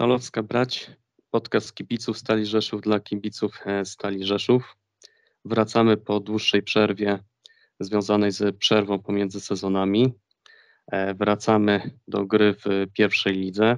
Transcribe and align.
Nolowska 0.00 0.42
Brać, 0.42 0.90
podcast 1.30 1.74
kibiców 1.74 2.18
Stali 2.18 2.46
Rzeszów 2.46 2.80
dla 2.80 3.00
kibiców 3.00 3.60
e, 3.66 3.84
Stali 3.84 4.26
Rzeszów. 4.26 4.76
Wracamy 5.44 5.96
po 5.96 6.20
dłuższej 6.20 6.62
przerwie 6.62 7.18
związanej 7.80 8.32
z 8.32 8.56
przerwą 8.56 8.98
pomiędzy 8.98 9.40
sezonami. 9.40 10.12
E, 10.86 11.14
wracamy 11.14 11.90
do 12.08 12.26
gry 12.26 12.54
w 12.54 12.92
pierwszej 12.92 13.34
lidze. 13.34 13.76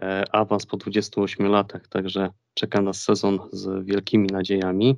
E, 0.00 0.24
awans 0.32 0.66
po 0.66 0.76
28 0.76 1.46
latach, 1.46 1.88
także 1.88 2.30
czeka 2.54 2.80
nas 2.80 3.02
sezon 3.02 3.38
z 3.52 3.86
wielkimi 3.86 4.26
nadziejami. 4.26 4.96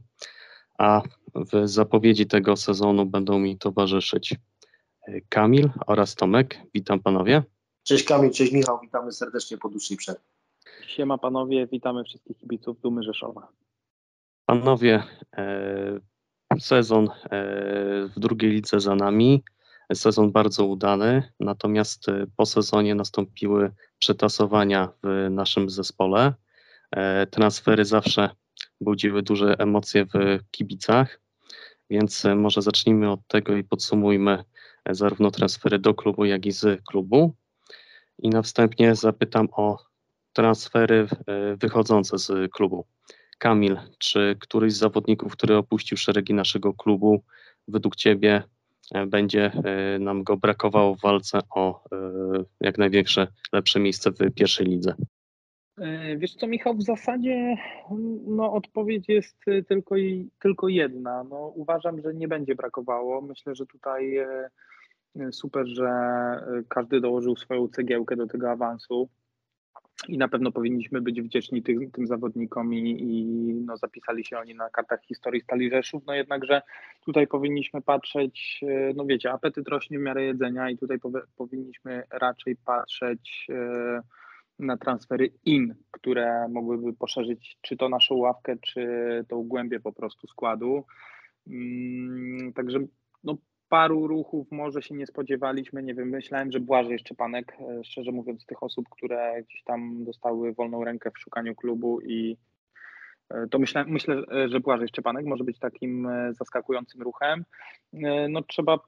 A 0.79 1.03
w 1.35 1.69
zapowiedzi 1.69 2.27
tego 2.27 2.57
sezonu 2.57 3.07
będą 3.07 3.39
mi 3.39 3.59
towarzyszyć 3.59 4.35
Kamil 5.29 5.71
oraz 5.87 6.15
Tomek. 6.15 6.59
Witam 6.75 7.01
panowie. 7.01 7.43
Cześć 7.83 8.05
Kamil, 8.05 8.31
cześć 8.31 8.53
Michał, 8.53 8.81
witamy 8.81 9.13
serdecznie 9.13 9.59
po 9.59 9.69
dłuższej 9.69 9.97
przerwie. 9.97 10.34
Siema 10.87 11.19
panowie, 11.19 11.67
witamy 11.67 12.05
wszystkich 12.05 12.39
kibiców 12.39 12.81
Dumy 12.81 13.03
Rzeszowa. 13.03 13.49
Panowie, 14.47 15.03
e, 15.37 16.01
sezon 16.59 17.05
e, 17.05 17.11
w 18.09 18.13
drugiej 18.17 18.51
lidze 18.51 18.81
za 18.81 18.95
nami, 18.95 19.43
sezon 19.95 20.33
bardzo 20.33 20.67
udany, 20.67 21.33
natomiast 21.41 22.09
e, 22.09 22.27
po 22.37 22.47
sezonie 22.47 22.95
nastąpiły 22.95 23.73
przetasowania 23.99 24.89
w 25.03 25.31
naszym 25.31 25.71
zespole. 25.71 26.35
Transfery 27.31 27.85
zawsze 27.85 28.31
budziły 28.81 29.23
duże 29.23 29.59
emocje 29.59 30.05
w 30.05 30.41
kibicach, 30.51 31.21
więc 31.91 32.25
może 32.37 32.63
zacznijmy 32.63 33.11
od 33.11 33.21
tego 33.27 33.57
i 33.57 33.65
podsumujmy 33.65 34.45
zarówno 34.91 35.31
transfery 35.31 35.79
do 35.79 35.95
klubu, 35.95 36.25
jak 36.25 36.47
i 36.47 36.53
z 36.53 36.85
klubu. 36.85 37.35
I 38.19 38.29
na 38.29 38.43
wstępie 38.43 38.95
zapytam 38.95 39.49
o 39.53 39.79
transfery 40.35 41.07
e, 41.27 41.57
wychodzące 41.57 42.19
z 42.19 42.53
klubu. 42.53 42.87
Kamil, 43.39 43.77
czy 43.99 44.37
któryś 44.41 44.73
z 44.73 44.79
zawodników, 44.79 45.33
który 45.33 45.57
opuścił 45.57 45.97
szeregi 45.97 46.35
naszego 46.35 46.75
klubu, 46.75 47.23
według 47.69 47.97
Ciebie 47.97 48.43
e, 48.95 49.07
będzie 49.07 49.53
e, 49.65 49.99
nam 49.99 50.23
go 50.23 50.37
brakowało 50.37 50.95
w 50.95 51.01
walce 51.01 51.39
o 51.51 51.85
jak 52.61 52.79
największe, 52.79 53.27
lepsze 53.53 53.81
miejsce 53.81 54.11
w 54.11 54.35
pierwszej 54.35 54.67
lidze? 54.67 54.95
Wiesz 56.17 56.35
co, 56.35 56.47
Michał, 56.47 56.75
w 56.75 56.83
zasadzie 56.83 57.57
no, 58.27 58.53
odpowiedź 58.53 59.09
jest 59.09 59.37
tylko, 59.69 59.95
tylko 60.41 60.69
jedna. 60.69 61.25
No, 61.25 61.53
uważam, 61.55 62.03
że 62.03 62.15
nie 62.15 62.29
będzie 62.29 62.55
brakowało. 62.55 63.21
Myślę, 63.21 63.55
że 63.55 63.67
tutaj 63.67 64.19
super, 65.31 65.67
że 65.67 65.91
każdy 66.69 67.01
dołożył 67.01 67.37
swoją 67.37 67.69
cegiełkę 67.69 68.17
do 68.17 68.27
tego 68.27 68.51
awansu 68.51 69.09
i 70.09 70.19
na 70.19 70.29
pewno 70.29 70.53
powinniśmy 70.53 71.01
być 71.01 71.23
wdzięczni 71.23 71.63
tym, 71.63 71.91
tym 71.91 72.07
zawodnikom 72.07 72.75
i, 72.75 72.91
i, 73.01 73.25
no, 73.55 73.77
zapisali 73.77 74.25
się 74.25 74.39
oni 74.39 74.55
na 74.55 74.71
kartach 74.71 75.03
historii 75.03 75.41
Stali 75.41 75.71
Rzeszów, 75.71 76.03
no 76.07 76.15
jednakże 76.15 76.63
tutaj 77.05 77.27
powinniśmy 77.27 77.83
patrzeć, 77.83 78.61
e, 78.63 78.93
no 78.97 79.05
wiecie, 79.07 79.33
apetyt 79.33 79.69
rośnie 79.69 79.99
w 79.99 80.03
miarę 80.03 80.25
jedzenia 80.25 80.71
i 80.71 80.79
tutaj 80.79 80.99
powinniśmy 81.37 82.03
raczej 82.11 82.57
patrzeć 82.57 83.47
e, 83.51 84.01
na 84.59 84.77
transfery 84.77 85.31
in, 85.45 85.75
które 85.91 86.49
mogłyby 86.49 86.93
poszerzyć 86.93 87.59
czy 87.61 87.77
to 87.77 87.89
naszą 87.89 88.15
ławkę, 88.15 88.57
czy 88.57 88.87
tą 89.29 89.43
głębię 89.43 89.81
po 89.81 89.93
prostu 89.93 90.27
składu. 90.27 90.85
Mm, 91.47 92.53
także 92.53 92.79
paru 93.69 94.07
ruchów 94.07 94.53
może 94.53 94.83
się 94.83 94.95
nie 94.95 95.07
spodziewaliśmy, 95.07 95.83
nie 95.83 95.95
wiem, 95.95 96.09
myślałem, 96.09 96.53
że 96.53 96.61
Błażej 96.61 96.99
Szczepanek, 96.99 97.57
e, 97.61 97.85
szczerze 97.85 98.13
mówiąc, 98.13 98.43
z 98.43 98.47
tych 98.47 98.63
osób, 98.63 98.89
które 98.91 99.43
gdzieś 99.43 99.63
tam 99.63 100.05
dostały 100.05 100.53
wolną 100.53 100.85
rękę 100.85 101.11
w 101.11 101.19
szukaniu 101.19 101.55
klubu 101.55 102.01
i 102.01 102.37
e, 103.31 103.47
to 103.51 103.59
myślę, 103.59 103.85
myślę, 103.89 104.23
e, 104.33 104.49
że 104.49 104.61
Błażej 104.61 104.89
Szczepanek 104.89 105.27
może 105.27 105.45
być 105.45 105.59
takim 105.59 106.09
zaskakującym 106.31 107.03
ruchem. 107.03 107.45
No 108.29 108.43
trzeba 108.43 108.79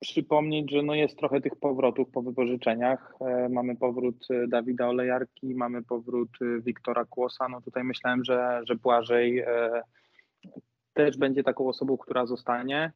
przypomnieć, 0.00 0.70
że 0.70 0.82
no 0.82 0.94
jest 0.94 1.18
trochę 1.18 1.40
tych 1.40 1.56
powrotów 1.56 2.10
po 2.10 2.22
wypożyczeniach. 2.22 3.14
Mamy 3.50 3.76
powrót 3.76 4.28
Dawida 4.48 4.88
Olejarki, 4.88 5.54
mamy 5.54 5.82
powrót 5.82 6.30
Wiktora 6.60 7.04
Kłosa. 7.04 7.48
No 7.48 7.60
tutaj 7.60 7.84
myślałem, 7.84 8.24
że, 8.24 8.60
że 8.64 8.74
Błażej 8.74 9.44
też 10.94 11.16
będzie 11.16 11.42
taką 11.42 11.68
osobą, 11.68 11.98
która 11.98 12.26
zostanie. 12.26 12.92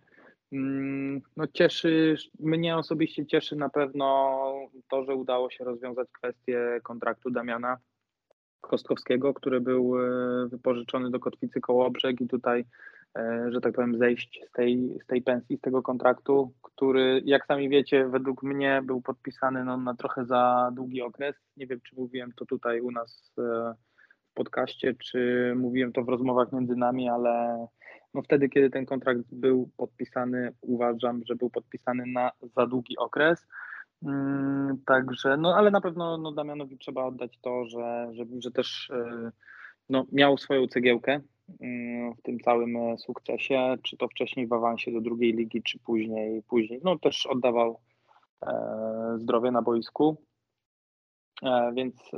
Mm, 0.52 1.20
no 1.36 1.46
cieszy, 1.46 2.16
mnie 2.40 2.76
osobiście 2.76 3.26
cieszy 3.26 3.56
na 3.56 3.68
pewno 3.68 4.68
to, 4.90 5.04
że 5.04 5.14
udało 5.14 5.50
się 5.50 5.64
rozwiązać 5.64 6.08
kwestię 6.12 6.80
kontraktu 6.82 7.30
Damiana 7.30 7.76
Kostkowskiego, 8.60 9.34
który 9.34 9.60
był 9.60 9.98
e, 9.98 10.48
wypożyczony 10.48 11.10
do 11.10 11.20
Kotwicy 11.20 11.60
Kołobrzeg 11.60 12.20
i 12.20 12.28
tutaj, 12.28 12.64
e, 13.18 13.46
że 13.52 13.60
tak 13.60 13.74
powiem, 13.74 13.98
zejść 13.98 14.40
z 14.48 14.52
tej, 14.52 14.98
z 15.04 15.06
tej 15.06 15.22
pensji, 15.22 15.56
z 15.56 15.60
tego 15.60 15.82
kontraktu, 15.82 16.52
który, 16.62 17.22
jak 17.24 17.46
sami 17.46 17.68
wiecie, 17.68 18.08
według 18.08 18.42
mnie 18.42 18.82
był 18.84 19.02
podpisany 19.02 19.64
no, 19.64 19.76
na 19.76 19.94
trochę 19.94 20.24
za 20.24 20.70
długi 20.74 21.02
okres. 21.02 21.36
Nie 21.56 21.66
wiem, 21.66 21.80
czy 21.80 21.96
mówiłem 21.96 22.32
to 22.32 22.46
tutaj 22.46 22.80
u 22.80 22.90
nas 22.90 23.32
e, 23.38 23.74
w 24.34 24.36
podcaście, 24.36 24.94
czy 24.94 25.52
mówiłem 25.56 25.92
to 25.92 26.02
w 26.02 26.08
rozmowach 26.08 26.52
między 26.52 26.76
nami, 26.76 27.08
ale 27.08 27.66
no 28.14 28.22
wtedy, 28.22 28.48
kiedy 28.48 28.70
ten 28.70 28.86
kontrakt 28.86 29.20
był 29.32 29.70
podpisany, 29.76 30.52
uważam, 30.60 31.22
że 31.26 31.36
był 31.36 31.50
podpisany 31.50 32.06
na 32.06 32.30
za 32.56 32.66
długi 32.66 32.96
okres. 32.98 33.46
Mm, 34.02 34.78
także, 34.86 35.36
no 35.36 35.54
ale 35.56 35.70
na 35.70 35.80
pewno 35.80 36.18
no, 36.18 36.32
Damianowi 36.32 36.78
trzeba 36.78 37.04
oddać 37.04 37.38
to, 37.42 37.66
że, 37.66 38.08
że, 38.12 38.24
że 38.38 38.50
też 38.50 38.90
e, 38.90 39.30
no, 39.88 40.06
miał 40.12 40.38
swoją 40.38 40.66
cegiełkę 40.66 41.20
mm, 41.60 42.14
w 42.14 42.22
tym 42.22 42.40
całym 42.40 42.76
e, 42.76 42.98
sukcesie, 42.98 43.76
czy 43.82 43.96
to 43.96 44.08
wcześniej 44.08 44.46
w 44.46 44.52
awansie 44.52 44.92
do 44.92 45.00
drugiej 45.00 45.32
ligi, 45.32 45.62
czy 45.62 45.78
później, 45.78 46.42
później. 46.42 46.80
No 46.84 46.98
też 46.98 47.26
oddawał 47.26 47.80
e, 48.46 48.52
zdrowie 49.18 49.50
na 49.50 49.62
boisku. 49.62 50.16
E, 51.44 51.72
więc 51.74 51.94
e, 52.14 52.16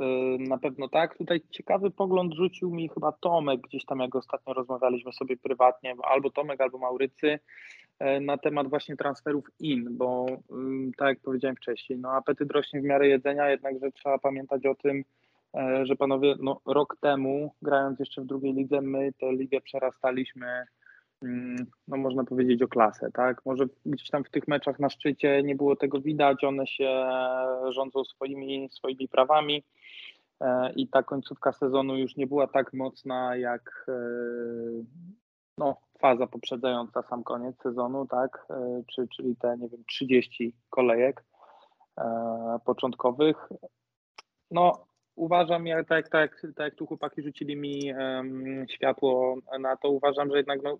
na 0.49 0.57
pewno 0.57 0.87
tak. 0.87 1.17
Tutaj 1.17 1.41
ciekawy 1.51 1.91
pogląd 1.91 2.33
rzucił 2.33 2.71
mi 2.71 2.89
chyba 2.89 3.11
Tomek, 3.11 3.61
gdzieś 3.61 3.85
tam 3.85 3.99
jak 3.99 4.15
ostatnio 4.15 4.53
rozmawialiśmy 4.53 5.13
sobie 5.13 5.37
prywatnie, 5.37 5.95
albo 6.03 6.29
Tomek, 6.29 6.61
albo 6.61 6.77
Maurycy, 6.77 7.39
e, 7.99 8.19
na 8.19 8.37
temat 8.37 8.67
właśnie 8.67 8.95
transferów 8.95 9.45
in, 9.59 9.97
bo 9.97 10.25
mm, 10.51 10.91
tak 10.97 11.07
jak 11.07 11.19
powiedziałem 11.19 11.55
wcześniej, 11.55 11.99
no 11.99 12.11
apetyt 12.11 12.51
rośnie 12.51 12.81
w 12.81 12.83
miarę 12.83 13.07
jedzenia, 13.07 13.49
jednakże 13.49 13.91
trzeba 13.91 14.17
pamiętać 14.17 14.65
o 14.65 14.75
tym, 14.75 15.03
że 15.83 15.95
panowie, 15.95 16.35
no 16.39 16.61
rok 16.65 16.97
temu, 17.01 17.51
grając 17.61 17.99
jeszcze 17.99 18.21
w 18.21 18.25
drugiej 18.25 18.53
lidze, 18.53 18.81
my 18.81 19.13
tę 19.19 19.31
ligę 19.31 19.61
przerastaliśmy 19.61 20.65
no 21.87 21.97
można 21.97 22.23
powiedzieć 22.23 22.61
o 22.61 22.67
klasę, 22.67 23.11
tak? 23.13 23.45
Może 23.45 23.65
gdzieś 23.85 24.09
tam 24.09 24.23
w 24.23 24.29
tych 24.29 24.47
meczach 24.47 24.79
na 24.79 24.89
szczycie 24.89 25.43
nie 25.43 25.55
było 25.55 25.75
tego 25.75 26.01
widać, 26.01 26.43
one 26.43 26.67
się 26.67 27.07
rządzą 27.69 28.03
swoimi, 28.03 28.69
swoimi 28.69 29.07
prawami 29.07 29.63
e, 30.41 30.73
i 30.73 30.87
ta 30.87 31.03
końcówka 31.03 31.51
sezonu 31.51 31.97
już 31.97 32.15
nie 32.15 32.27
była 32.27 32.47
tak 32.47 32.73
mocna 32.73 33.35
jak 33.35 33.85
e, 33.87 33.93
no, 35.57 35.77
faza 35.99 36.27
poprzedzająca 36.27 37.03
sam 37.03 37.23
koniec 37.23 37.61
sezonu, 37.61 38.05
tak? 38.05 38.45
E, 38.49 38.83
czy, 38.93 39.07
czyli 39.07 39.35
te, 39.35 39.57
nie 39.57 39.69
wiem, 39.69 39.83
30 39.87 40.55
kolejek 40.69 41.23
początkowych. 42.65 43.49
No, 44.51 44.87
uważam, 45.17 45.67
jak, 45.67 45.87
tak, 45.87 46.09
tak, 46.09 46.41
tak 46.55 46.65
jak 46.65 46.75
tu 46.75 46.85
chłopaki 46.85 47.21
rzucili 47.21 47.55
mi 47.55 47.93
um, 47.93 48.65
światło 48.69 49.37
na 49.59 49.77
to, 49.77 49.89
uważam, 49.89 50.31
że 50.31 50.37
jednak, 50.37 50.63
no, 50.63 50.77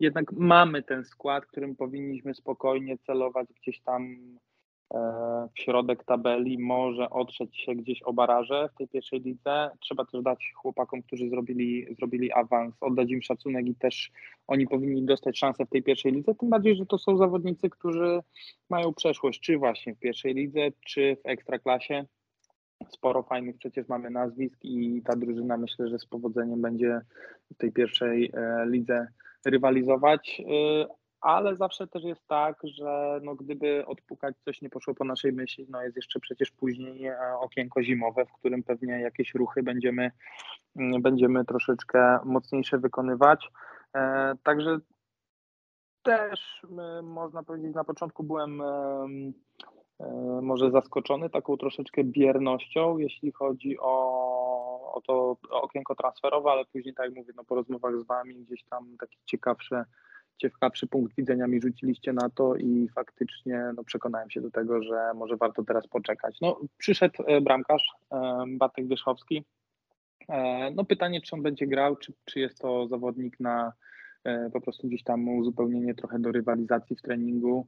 jednak 0.00 0.32
mamy 0.32 0.82
ten 0.82 1.04
skład, 1.04 1.46
którym 1.46 1.76
powinniśmy 1.76 2.34
spokojnie 2.34 2.98
celować 2.98 3.48
gdzieś 3.62 3.80
tam 3.80 4.16
e, 4.94 4.98
w 5.54 5.60
środek 5.60 6.04
tabeli, 6.04 6.58
może 6.58 7.10
otrzeć 7.10 7.56
się 7.56 7.74
gdzieś 7.74 8.02
o 8.02 8.12
baraże 8.12 8.68
w 8.74 8.78
tej 8.78 8.88
pierwszej 8.88 9.20
lidze. 9.20 9.70
Trzeba 9.80 10.04
też 10.04 10.22
dać 10.22 10.52
chłopakom, 10.54 11.02
którzy 11.02 11.28
zrobili, 11.28 11.94
zrobili 11.94 12.32
awans, 12.32 12.74
oddać 12.80 13.10
im 13.10 13.22
szacunek 13.22 13.66
i 13.66 13.74
też 13.74 14.10
oni 14.46 14.66
powinni 14.66 15.02
dostać 15.02 15.38
szansę 15.38 15.66
w 15.66 15.70
tej 15.70 15.82
pierwszej 15.82 16.12
lidze, 16.12 16.34
tym 16.34 16.50
bardziej, 16.50 16.76
że 16.76 16.86
to 16.86 16.98
są 16.98 17.16
zawodnicy, 17.16 17.70
którzy 17.70 18.20
mają 18.70 18.94
przeszłość, 18.94 19.40
czy 19.40 19.58
właśnie 19.58 19.94
w 19.94 19.98
pierwszej 19.98 20.34
lidze, 20.34 20.60
czy 20.86 21.16
w 21.16 21.26
ekstraklasie 21.26 22.04
sporo 22.90 23.22
fajnych 23.22 23.58
przecież 23.58 23.88
mamy 23.88 24.10
nazwisk 24.10 24.58
i 24.62 25.02
ta 25.02 25.16
drużyna 25.16 25.56
myślę, 25.56 25.88
że 25.88 25.98
z 25.98 26.06
powodzeniem 26.06 26.62
będzie 26.62 27.00
w 27.54 27.56
tej 27.56 27.72
pierwszej 27.72 28.32
e, 28.34 28.66
lidze 28.66 29.06
rywalizować, 29.46 30.40
e, 30.40 30.86
ale 31.20 31.56
zawsze 31.56 31.86
też 31.86 32.04
jest 32.04 32.26
tak, 32.26 32.56
że 32.64 33.20
no 33.22 33.34
gdyby 33.34 33.86
odpukać 33.86 34.36
coś 34.44 34.62
nie 34.62 34.70
poszło 34.70 34.94
po 34.94 35.04
naszej 35.04 35.32
myśli, 35.32 35.66
no 35.70 35.82
jest 35.82 35.96
jeszcze 35.96 36.20
przecież 36.20 36.50
później 36.50 37.06
e, 37.06 37.18
okienko 37.40 37.82
zimowe, 37.82 38.26
w 38.26 38.32
którym 38.32 38.62
pewnie 38.62 39.00
jakieś 39.00 39.34
ruchy 39.34 39.62
będziemy, 39.62 40.10
mm, 40.76 41.02
będziemy 41.02 41.44
troszeczkę 41.44 42.18
mocniejsze 42.24 42.78
wykonywać. 42.78 43.50
Także 44.42 44.78
też 46.02 46.62
można 47.02 47.42
powiedzieć, 47.42 47.74
na 47.74 47.84
początku 47.84 48.24
byłem 48.24 48.62
może 50.42 50.70
zaskoczony 50.70 51.30
taką 51.30 51.56
troszeczkę 51.56 52.04
biernością, 52.04 52.98
jeśli 52.98 53.32
chodzi 53.32 53.78
o 53.78 54.68
o 54.88 55.00
to 55.00 55.36
okienko 55.50 55.94
transferowe, 55.94 56.50
ale 56.50 56.64
później, 56.64 56.94
tak 56.94 57.06
jak 57.06 57.14
mówię, 57.16 57.32
no, 57.36 57.44
po 57.44 57.54
rozmowach 57.54 57.98
z 57.98 58.06
Wami 58.06 58.34
gdzieś 58.34 58.64
tam 58.64 58.96
taki 59.00 59.18
ciekawszy, 59.24 59.84
ciekawszy 60.36 60.86
punkt 60.86 61.16
widzenia 61.16 61.46
mi 61.46 61.60
rzuciliście 61.60 62.12
na 62.12 62.30
to 62.30 62.56
i 62.56 62.88
faktycznie 62.94 63.72
no, 63.76 63.84
przekonałem 63.84 64.30
się 64.30 64.40
do 64.40 64.50
tego, 64.50 64.82
że 64.82 65.14
może 65.14 65.36
warto 65.36 65.64
teraz 65.64 65.86
poczekać. 65.86 66.38
No, 66.40 66.60
przyszedł 66.78 67.22
bramkarz 67.42 67.90
Bartek 68.48 68.88
Wierzchowski. 68.88 69.44
No 70.74 70.84
pytanie, 70.84 71.20
czy 71.20 71.36
on 71.36 71.42
będzie 71.42 71.66
grał, 71.66 71.96
czy, 71.96 72.12
czy 72.24 72.40
jest 72.40 72.58
to 72.58 72.88
zawodnik 72.88 73.40
na 73.40 73.72
po 74.52 74.60
prostu 74.60 74.88
gdzieś 74.88 75.02
tam 75.02 75.28
uzupełnienie 75.28 75.94
trochę 75.94 76.18
do 76.18 76.32
rywalizacji 76.32 76.96
w 76.96 77.02
treningu. 77.02 77.66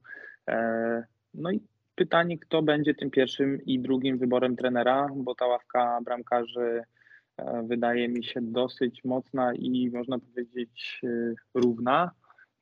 No 1.34 1.50
i 1.50 1.60
pytanie, 2.00 2.38
kto 2.38 2.62
będzie 2.62 2.94
tym 2.94 3.10
pierwszym 3.10 3.64
i 3.64 3.80
drugim 3.80 4.18
wyborem 4.18 4.56
trenera, 4.56 5.08
bo 5.16 5.34
ta 5.34 5.46
ławka 5.46 5.98
bramkarzy 6.04 6.82
e, 7.36 7.62
wydaje 7.66 8.08
mi 8.08 8.24
się 8.24 8.40
dosyć 8.42 9.04
mocna 9.04 9.54
i 9.54 9.90
można 9.90 10.18
powiedzieć 10.18 11.00
e, 11.04 11.34
równa, 11.54 12.10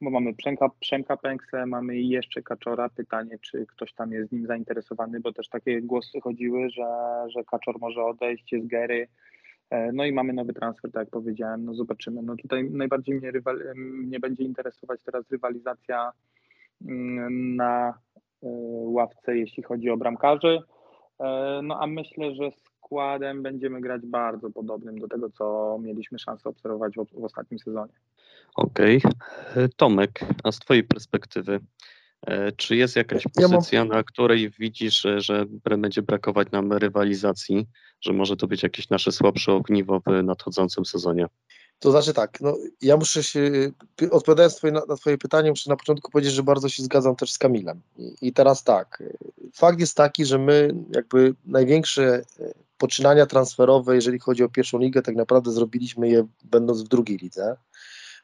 bo 0.01 0.11
mamy 0.11 0.35
Przemka, 0.35 0.69
Przemka 0.81 1.17
Pęksę, 1.17 1.67
mamy 1.67 1.97
jeszcze 1.97 2.43
Kaczora. 2.43 2.89
Pytanie, 2.89 3.39
czy 3.41 3.67
ktoś 3.67 3.93
tam 3.93 4.13
jest 4.13 4.29
z 4.29 4.33
nim 4.33 4.47
zainteresowany, 4.47 5.21
bo 5.21 5.33
też 5.33 5.49
takie 5.49 5.83
głosy 5.83 6.21
chodziły, 6.21 6.71
że, 6.71 6.87
że 7.29 7.45
Kaczor 7.45 7.81
może 7.81 8.05
odejść, 8.05 8.53
jest 8.53 8.67
Gery. 8.67 9.09
E, 9.71 9.93
no 9.93 10.05
i 10.05 10.13
mamy 10.13 10.33
nowy 10.33 10.53
transfer, 10.53 10.93
tak 10.93 11.01
jak 11.01 11.11
powiedziałem, 11.11 11.65
no 11.65 11.75
zobaczymy. 11.75 12.23
No 12.23 12.37
tutaj 12.37 12.71
najbardziej 12.71 13.15
mnie, 13.15 13.31
rywal, 13.31 13.63
mnie 13.77 14.21
będzie 14.21 14.45
interesować 14.45 15.03
teraz 15.03 15.31
rywalizacja 15.31 16.13
mm, 16.87 17.57
na 17.57 17.95
ławce, 18.43 19.39
jeśli 19.39 19.63
chodzi 19.63 19.91
o 19.91 19.97
bramkarzy. 19.97 20.59
E, 21.21 21.61
no 21.63 21.81
a 21.81 21.87
myślę, 21.87 22.35
że 22.35 22.51
składem 22.51 23.43
będziemy 23.43 23.81
grać 23.81 24.07
bardzo 24.07 24.51
podobnym 24.51 24.99
do 24.99 25.09
tego, 25.09 25.31
co 25.31 25.79
mieliśmy 25.83 26.19
szansę 26.19 26.49
obserwować 26.49 26.95
w, 26.97 27.21
w 27.21 27.25
ostatnim 27.25 27.59
sezonie. 27.59 27.93
Okej. 28.57 28.97
Okay. 28.97 29.65
E, 29.65 29.69
Tomek, 29.77 30.21
a 30.45 30.53
z 30.53 30.59
Twojej 30.59 30.85
perspektywy, 30.85 31.61
czy 32.57 32.77
jest 32.77 32.97
jakaś 32.97 33.25
pozycja, 33.35 33.79
ja 33.79 33.85
mam... 33.85 33.97
na 33.97 34.03
której 34.03 34.51
widzisz, 34.51 35.01
że, 35.01 35.21
że 35.21 35.45
będzie 35.79 36.03
brakować 36.03 36.51
nam 36.51 36.73
rywalizacji, 36.73 37.67
że 38.01 38.13
może 38.13 38.37
to 38.37 38.47
być 38.47 38.63
jakieś 38.63 38.91
nasze 38.91 39.13
słabsze 39.13 39.53
ogniwo 39.53 40.01
w 40.01 40.23
nadchodzącym 40.23 40.85
sezonie? 40.85 41.27
To 41.79 41.91
znaczy 41.91 42.15
tak, 42.15 42.41
no, 42.41 42.57
ja 42.83 42.97
muszę 42.97 43.23
się, 43.23 43.51
odpowiadając 44.11 44.57
twoje, 44.57 44.73
na, 44.73 44.83
na 44.89 44.97
Twoje 44.97 45.19
pytanie, 45.19 45.51
muszę 45.51 45.71
na 45.71 45.77
początku 45.77 46.11
powiedzieć, 46.11 46.33
że 46.33 46.43
bardzo 46.43 46.69
się 46.69 46.83
zgadzam 46.83 47.17
też 47.17 47.33
z 47.33 47.39
Kamilem. 47.39 47.81
I, 47.97 48.17
I, 48.23 48.33
teraz 48.33 48.65
tak, 48.65 49.03
fakt 49.55 49.81
jest 49.81 49.97
taki, 49.97 50.25
że 50.25 50.39
my 50.39 50.75
jakby 50.95 51.35
największe 51.47 52.23
e, 52.41 52.53
poczynania 52.79 53.27
transferowe, 53.27 53.95
jeżeli 53.95 54.19
chodzi 54.19 54.45
o 54.45 54.49
pierwszą 54.49 54.79
ligę, 54.79 55.03
tak 55.03 55.17
naprawdę 55.17 55.53
zrobiliśmy 55.53 56.09
je 56.09 56.27
będąc 56.45 56.83
w 56.83 56.89
drugiej 56.89 57.17
lidze. 57.19 57.57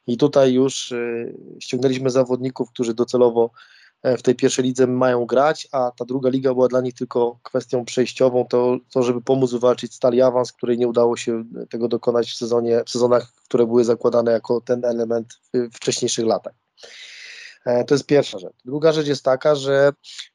I 0.07 0.17
tutaj 0.17 0.53
już 0.53 0.93
y, 0.93 1.35
ściągnęliśmy 1.61 2.11
zawodników, 2.11 2.71
którzy 2.71 2.95
docelowo 2.95 3.51
E, 3.51 3.84
w 4.05 4.23
tej 4.23 4.35
pierwszej 4.35 4.65
lidze 4.65 4.87
mają 4.87 5.27
grać, 5.27 5.69
a 5.73 5.91
ta 5.97 6.05
druga 6.05 6.31
liga 6.31 6.55
była 6.55 6.69
dla 6.69 6.81
nich 6.81 6.95
tylko 6.95 7.39
kwestią 7.43 7.85
przejściową, 7.85 8.47
to, 8.47 8.77
to 8.93 9.03
żeby 9.03 9.23
pomóc 9.23 9.53
wywalczyć 9.53 9.95
stali 9.95 10.23
awans, 10.23 10.53
której 10.53 10.79
nie 10.79 10.89
udało 10.89 11.17
się 11.17 11.45
tego 11.71 11.89
dokonać 11.89 12.31
w 12.31 12.37
sezonie, 12.37 12.83
w 12.87 12.91
sezonach, 12.91 13.33
które 13.45 13.67
były 13.67 13.85
zakładane 13.85 14.33
jako 14.33 14.61
ten 14.61 14.85
element 14.85 15.41
w 15.55 15.77
wcześniejszych 15.77 16.27
latach. 16.27 16.55
E, 17.65 17.85
to 17.85 17.95
jest 17.95 18.07
pierwsza 18.07 18.39
rzecz. 18.39 18.57
Druga 18.65 18.93
rzecz 18.93 19.07
jest 19.07 19.25
taka, 19.25 19.55
że 19.55 19.93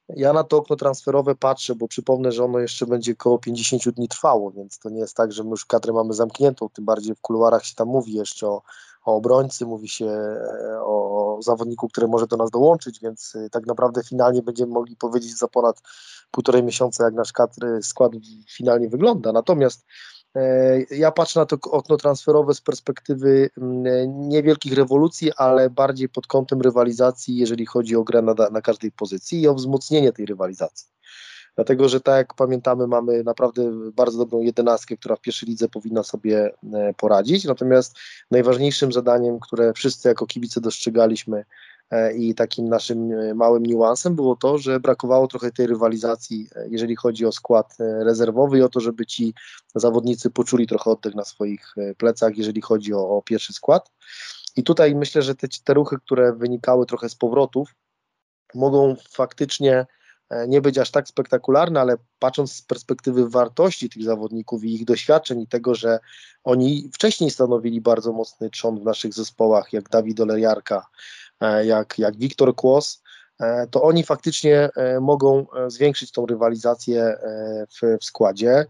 ja 0.09 0.33
na 0.33 0.43
to 0.43 0.57
okno 0.57 0.75
transferowe 0.75 1.35
patrzę, 1.35 1.75
bo 1.75 1.87
przypomnę, 1.87 2.31
że 2.31 2.43
ono 2.43 2.59
jeszcze 2.59 2.85
będzie 2.85 3.11
około 3.11 3.39
50 3.39 3.89
dni 3.89 4.07
trwało, 4.07 4.51
więc 4.51 4.79
to 4.79 4.89
nie 4.89 4.99
jest 4.99 5.15
tak, 5.15 5.31
że 5.31 5.43
my 5.43 5.49
już 5.49 5.65
kadrę 5.65 5.93
mamy 5.93 6.13
zamkniętą, 6.13 6.69
tym 6.69 6.85
bardziej 6.85 7.15
w 7.15 7.21
kuluarach 7.21 7.65
się 7.65 7.75
tam 7.75 7.87
mówi 7.87 8.13
jeszcze 8.13 8.47
o, 8.47 8.61
o 9.05 9.15
obrońcy, 9.15 9.65
mówi 9.65 9.89
się 9.89 10.05
e, 10.05 10.81
o 10.83 11.37
zawodniku, 11.41 11.87
który 11.87 12.07
może 12.07 12.27
do 12.27 12.37
nas 12.37 12.51
dołączyć, 12.51 12.99
więc 12.99 13.35
e, 13.35 13.49
tak 13.49 13.65
naprawdę 13.65 14.03
finalnie 14.03 14.41
będziemy 14.41 14.73
mogli 14.73 14.95
powiedzieć 14.95 15.37
za 15.37 15.47
ponad 15.47 15.81
półtorej 16.31 16.63
miesiąca, 16.63 17.03
jak 17.03 17.13
nasz 17.13 17.33
kadr 17.33 17.65
skład 17.81 18.11
finalnie 18.49 18.89
wygląda. 18.89 19.31
Natomiast 19.31 19.85
ja 20.91 21.11
patrzę 21.11 21.39
na 21.39 21.45
to 21.45 21.57
okno 21.71 21.97
transferowe 21.97 22.53
z 22.53 22.61
perspektywy 22.61 23.49
mm, 23.57 24.29
niewielkich 24.29 24.73
rewolucji, 24.73 25.31
ale 25.37 25.69
bardziej 25.69 26.09
pod 26.09 26.27
kątem 26.27 26.61
rywalizacji, 26.61 27.37
jeżeli 27.37 27.65
chodzi 27.65 27.95
o 27.95 28.03
grę 28.03 28.21
na, 28.21 28.33
na 28.51 28.61
każdej 28.61 28.91
pozycji 28.91 29.41
i 29.41 29.47
o 29.47 29.53
wzmocnienie 29.53 30.11
tej 30.11 30.25
rywalizacji. 30.25 30.87
Dlatego, 31.55 31.89
że 31.89 32.01
tak 32.01 32.17
jak 32.17 32.33
pamiętamy, 32.33 32.87
mamy 32.87 33.23
naprawdę 33.23 33.71
bardzo 33.93 34.17
dobrą 34.17 34.41
jedenastkę, 34.41 34.97
która 34.97 35.15
w 35.15 35.21
pierwszej 35.21 35.49
lidze 35.49 35.69
powinna 35.69 36.03
sobie 36.03 36.51
e, 36.73 36.93
poradzić. 36.93 37.45
Natomiast 37.45 37.97
najważniejszym 38.31 38.91
zadaniem, 38.91 39.39
które 39.39 39.73
wszyscy 39.73 40.07
jako 40.07 40.25
kibice 40.25 40.61
dostrzegaliśmy 40.61 41.37
E, 41.37 41.45
i 42.15 42.35
takim 42.35 42.69
naszym 42.69 43.11
e, 43.11 43.33
małym 43.33 43.65
niuansem 43.65 44.15
było 44.15 44.35
to, 44.35 44.57
że 44.57 44.79
brakowało 44.79 45.27
trochę 45.27 45.51
tej 45.51 45.67
rywalizacji, 45.67 46.47
e, 46.55 46.67
jeżeli 46.69 46.95
chodzi 46.95 47.25
o 47.25 47.31
skład 47.31 47.75
rezerwowy 47.79 48.57
i 48.57 48.61
o 48.61 48.69
to, 48.69 48.79
żeby 48.79 49.05
ci 49.05 49.33
zawodnicy 49.75 50.29
poczuli 50.29 50.67
trochę 50.67 50.91
oddech 50.91 51.15
na 51.15 51.25
swoich 51.25 51.75
plecach, 51.97 52.37
jeżeli 52.37 52.61
chodzi 52.61 52.93
o, 52.93 53.09
o 53.09 53.21
pierwszy 53.21 53.53
skład. 53.53 53.91
I 54.55 54.63
tutaj 54.63 54.95
myślę, 54.95 55.21
że 55.21 55.35
te, 55.35 55.47
te 55.63 55.73
ruchy, 55.73 55.97
które 56.05 56.33
wynikały 56.33 56.85
trochę 56.85 57.09
z 57.09 57.15
powrotów, 57.15 57.75
mogą 58.55 58.95
faktycznie 59.11 59.85
nie 60.47 60.61
być 60.61 60.77
aż 60.77 60.91
tak 60.91 61.07
spektakularne, 61.07 61.81
ale 61.81 61.97
patrząc 62.19 62.51
z 62.51 62.61
perspektywy 62.61 63.29
wartości 63.29 63.89
tych 63.89 64.03
zawodników 64.03 64.63
i 64.63 64.73
ich 64.73 64.85
doświadczeń 64.85 65.41
i 65.41 65.47
tego, 65.47 65.75
że 65.75 65.99
oni 66.43 66.89
wcześniej 66.93 67.31
stanowili 67.31 67.81
bardzo 67.81 68.13
mocny 68.13 68.49
trzon 68.49 68.79
w 68.79 68.83
naszych 68.83 69.13
zespołach, 69.13 69.73
jak 69.73 69.89
Dawid 69.89 70.19
Oleriarka, 70.19 70.85
E, 71.41 71.65
jak, 71.65 71.99
jak 71.99 72.17
Wiktor 72.17 72.55
Kłos, 72.55 73.03
e, 73.39 73.67
to 73.67 73.83
oni 73.83 74.03
faktycznie 74.03 74.69
e, 74.75 74.99
mogą 74.99 75.45
zwiększyć 75.67 76.11
tą 76.11 76.25
rywalizację 76.25 77.17
w, 77.69 77.97
w 78.01 78.05
składzie. 78.05 78.65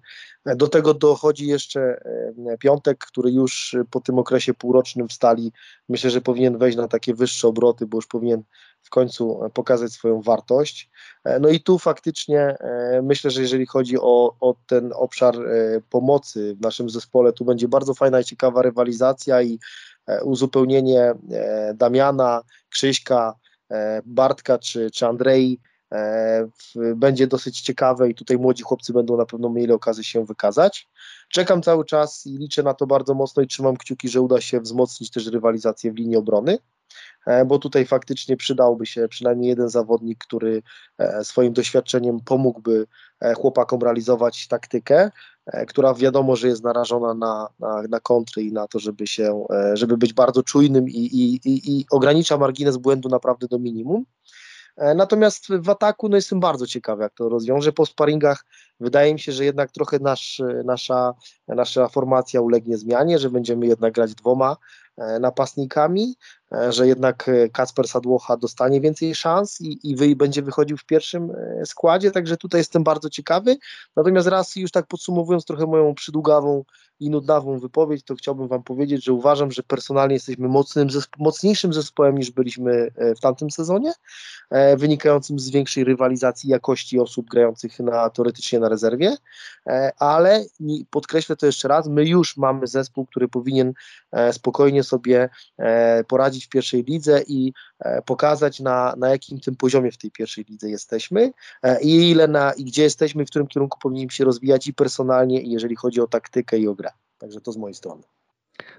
Do 0.46 0.68
tego 0.68 0.94
dochodzi 0.94 1.48
jeszcze 1.48 2.02
Piątek, 2.60 2.98
który 2.98 3.32
już 3.32 3.76
po 3.92 4.02
tym 4.02 4.20
okresie 4.20 4.54
półrocznym 4.54 5.08
w 5.08 5.14
stali 5.14 5.52
myślę, 5.90 6.10
że 6.10 6.22
powinien 6.22 6.58
wejść 6.58 6.78
na 6.78 6.88
takie 6.88 7.14
wyższe 7.14 7.48
obroty, 7.48 7.86
bo 7.86 7.98
już 7.98 8.08
powinien 8.08 8.44
w 8.82 8.90
końcu 8.90 9.40
pokazać 9.54 9.92
swoją 9.92 10.22
wartość. 10.22 10.90
No 11.42 11.50
i 11.50 11.60
tu 11.60 11.80
faktycznie 11.80 12.58
myślę, 13.04 13.32
że 13.32 13.42
jeżeli 13.42 13.66
chodzi 13.66 13.98
o, 14.00 14.36
o 14.40 14.56
ten 14.68 14.94
obszar 14.96 15.36
pomocy 15.90 16.56
w 16.56 16.62
naszym 16.62 16.90
zespole, 16.90 17.34
tu 17.34 17.46
będzie 17.46 17.68
bardzo 17.68 17.94
fajna 17.94 18.20
i 18.20 18.24
ciekawa 18.24 18.62
rywalizacja 18.62 19.42
i 19.42 19.60
E, 20.10 20.24
uzupełnienie 20.24 21.14
e, 21.32 21.74
Damiana, 21.76 22.44
Krzyśka, 22.70 23.36
e, 23.72 24.02
Bartka 24.06 24.60
czy, 24.60 24.92
czy 24.92 25.08
Andrei 25.08 25.60
będzie 26.96 27.28
dosyć 27.28 27.62
ciekawe 27.62 28.10
i 28.10 28.16
tutaj 28.16 28.38
młodzi 28.38 28.64
chłopcy 28.64 28.94
będą 28.94 29.18
na 29.18 29.26
pewno 29.26 29.50
mieli 29.50 29.72
okazję 29.72 30.04
się 30.04 30.26
wykazać. 30.26 30.88
Czekam 31.30 31.62
cały 31.62 31.86
czas 31.86 32.26
i 32.28 32.38
liczę 32.38 32.64
na 32.64 32.74
to 32.74 32.88
bardzo 32.88 33.14
mocno 33.14 33.44
i 33.44 33.48
trzymam 33.48 33.78
kciuki, 33.78 34.10
że 34.10 34.22
uda 34.22 34.42
się 34.42 34.60
wzmocnić 34.60 35.12
też 35.12 35.28
rywalizację 35.28 35.92
w 35.92 35.96
linii 35.96 36.18
obrony, 36.18 36.58
bo 37.46 37.60
tutaj 37.60 37.86
faktycznie 37.86 38.38
przydałby 38.38 38.86
się 38.86 39.08
przynajmniej 39.08 39.50
jeden 39.50 39.70
zawodnik, 39.70 40.18
który 40.18 40.62
swoim 41.24 41.54
doświadczeniem 41.54 42.20
pomógłby 42.20 42.88
chłopakom 43.36 43.82
realizować 43.82 44.48
taktykę, 44.48 45.12
E, 45.54 45.66
która 45.66 45.94
wiadomo, 45.94 46.36
że 46.36 46.48
jest 46.48 46.64
narażona 46.64 47.14
na, 47.14 47.50
na, 47.60 47.84
na 47.90 48.00
kontry 48.00 48.44
i 48.44 48.52
na 48.52 48.68
to, 48.68 48.80
żeby 48.80 49.08
się, 49.08 49.46
e, 49.54 49.78
żeby 49.78 49.98
być 49.98 50.14
bardzo 50.14 50.44
czujnym 50.44 50.90
i, 50.90 50.98
i, 50.98 51.36
i, 51.36 51.80
i 51.80 51.86
ogranicza 51.92 52.38
margines 52.38 52.78
błędu 52.78 53.10
naprawdę 53.10 53.48
do 53.48 53.60
minimum. 53.60 54.06
E, 54.78 54.96
natomiast 54.96 55.48
w 55.50 55.70
ataku 55.70 56.10
no 56.10 56.16
jestem 56.16 56.40
bardzo 56.40 56.68
ciekawy, 56.68 57.04
jak 57.04 57.14
to 57.14 57.30
rozwiąże. 57.30 57.72
Po 57.72 57.86
sparingach 57.86 58.46
wydaje 58.80 59.14
mi 59.14 59.20
się, 59.20 59.32
że 59.32 59.46
jednak 59.46 59.72
trochę 59.72 60.00
nasz, 60.00 60.42
nasza, 60.66 61.14
nasza 61.48 61.88
formacja 61.88 62.42
ulegnie 62.42 62.78
zmianie, 62.78 63.20
że 63.20 63.30
będziemy 63.30 63.68
jednak 63.68 63.94
grać 63.94 64.16
dwoma 64.16 64.58
E, 65.00 65.20
napastnikami, 65.20 66.16
e, 66.16 66.39
że 66.70 66.88
jednak 66.88 67.30
e, 67.30 67.50
Kacper 67.50 67.88
Sadłocha 67.88 68.38
dostanie 68.38 68.82
więcej 68.82 69.16
szans 69.16 69.62
i, 69.62 69.92
i 69.92 69.96
wy, 69.96 70.16
będzie 70.16 70.42
wychodził 70.42 70.78
w 70.78 70.86
pierwszym 70.86 71.32
składzie, 71.66 72.12
także 72.12 72.38
tutaj 72.38 72.60
jestem 72.60 72.84
bardzo 72.84 73.10
ciekawy. 73.10 73.58
Natomiast 73.96 74.28
raz 74.28 74.56
już 74.56 74.72
tak 74.72 74.88
podsumowując 74.88 75.46
trochę 75.46 75.66
moją 75.66 75.96
przydługawą 75.96 76.64
i 77.00 77.10
nudawą 77.10 77.60
wypowiedź, 77.60 78.04
to 78.04 78.16
chciałbym 78.16 78.48
Wam 78.48 78.64
powiedzieć, 78.64 79.06
że 79.06 79.14
uważam, 79.14 79.52
że 79.52 79.64
personalnie 79.64 80.14
jesteśmy 80.14 80.48
mocnym, 80.48 80.88
mocniejszym 81.20 81.74
zespołem 81.74 82.18
niż 82.18 82.32
byliśmy 82.32 82.92
w 83.18 83.20
tamtym 83.20 83.52
sezonie, 83.52 83.94
wynikającym 84.78 85.40
z 85.40 85.50
większej 85.50 85.84
rywalizacji 85.84 86.50
jakości 86.50 87.00
osób 87.00 87.26
grających 87.28 87.80
na, 87.80 88.10
teoretycznie 88.10 88.60
na 88.60 88.70
rezerwie, 88.70 89.18
ale 90.00 90.46
podkreślę 90.90 91.36
to 91.36 91.46
jeszcze 91.46 91.68
raz, 91.68 91.88
my 91.88 92.06
już 92.06 92.38
mamy 92.38 92.68
zespół, 92.68 93.06
który 93.06 93.28
powinien 93.28 93.74
spokojnie 94.32 94.84
sobie 94.84 95.30
e, 95.58 96.04
poradzić 96.40 96.46
w 96.46 96.50
pierwszej 96.50 96.84
lidze 96.84 97.22
i 97.28 97.54
e, 97.80 98.02
pokazać 98.02 98.60
na, 98.60 98.96
na 98.98 99.10
jakim 99.10 99.40
tym 99.40 99.56
poziomie 99.56 99.92
w 99.92 99.98
tej 99.98 100.12
pierwszej 100.12 100.46
lidze 100.50 100.70
jesteśmy 100.70 101.32
e, 101.64 101.82
i 101.82 102.12
ile 102.12 102.28
na, 102.28 102.54
i 102.54 102.64
gdzie 102.64 102.84
jesteśmy, 102.84 103.26
w 103.26 103.30
którym 103.30 103.48
kierunku 103.48 103.80
powinniśmy 103.82 104.12
się 104.12 104.26
rozwijać 104.26 104.68
i 104.68 104.74
personalnie, 104.74 105.42
i 105.42 105.52
jeżeli 105.52 105.76
chodzi 105.76 106.02
o 106.02 106.08
taktykę 106.08 106.58
i 106.58 106.68
o 106.68 106.76
grę. 106.76 106.90
Także 107.18 107.42
to 107.42 107.52
z 107.52 107.58
mojej 107.58 107.74
strony. 107.74 108.04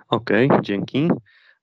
Okej, 0.08 0.48
dzięki. 0.62 1.10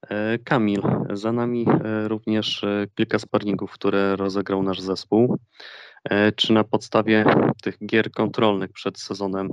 E, 0.10 0.38
Kamil, 0.38 0.82
za 1.14 1.32
nami 1.32 1.66
również 2.08 2.66
kilka 2.96 3.20
sparringów, 3.20 3.72
które 3.72 4.16
rozegrał 4.16 4.64
nasz 4.64 4.82
zespół. 4.82 5.38
E, 6.10 6.32
Czy 6.32 6.54
na 6.54 6.64
podstawie 6.64 7.26
tych 7.62 7.86
gier 7.86 8.12
kontrolnych 8.12 8.72
przed 8.72 9.00
sezonem 9.00 9.50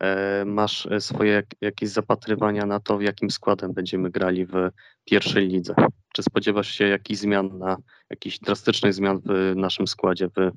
e, 0.00 0.44
masz 0.44 0.86
e, 0.86 1.00
swoje 1.00 1.32
jak- 1.32 1.54
jakieś 1.60 1.88
zapatrywania 1.88 2.66
na 2.66 2.80
to, 2.80 3.00
jakim 3.00 3.30
składem 3.30 3.72
będziemy 3.72 4.10
grali 4.10 4.46
w 4.46 4.70
pierwszej 5.04 5.48
lidze? 5.48 5.74
Czy 6.14 6.22
spodziewasz 6.22 6.68
się 6.68 6.88
jakichś 6.88 7.20
zmian, 7.20 7.58
na, 7.58 7.76
jakichś 8.10 8.38
drastycznych 8.38 8.94
zmian 8.94 9.20
w 9.24 9.52
naszym 9.56 9.86
składzie 9.86 10.28
w, 10.28 10.50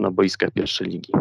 na 0.00 0.10
boiskach 0.10 0.50
pierwszej 0.50 0.86
ligi? 0.86 1.12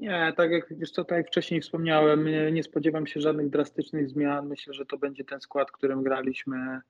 Nie, 0.00 0.32
tak 0.36 0.50
jak 0.50 0.68
tak 1.06 1.18
jak 1.18 1.28
wcześniej 1.28 1.60
wspomniałem, 1.60 2.28
nie, 2.52 2.62
spodziewam 2.62 3.06
się 3.06 3.20
żadnych 3.20 3.50
drastycznych 3.50 4.08
zmian. 4.08 4.48
Myślę, 4.48 4.74
że 4.74 4.86
to 4.86 4.98
będzie 4.98 5.24
ten 5.24 5.40
skład, 5.40 5.70
którym 5.70 6.02
graliśmy 6.02 6.80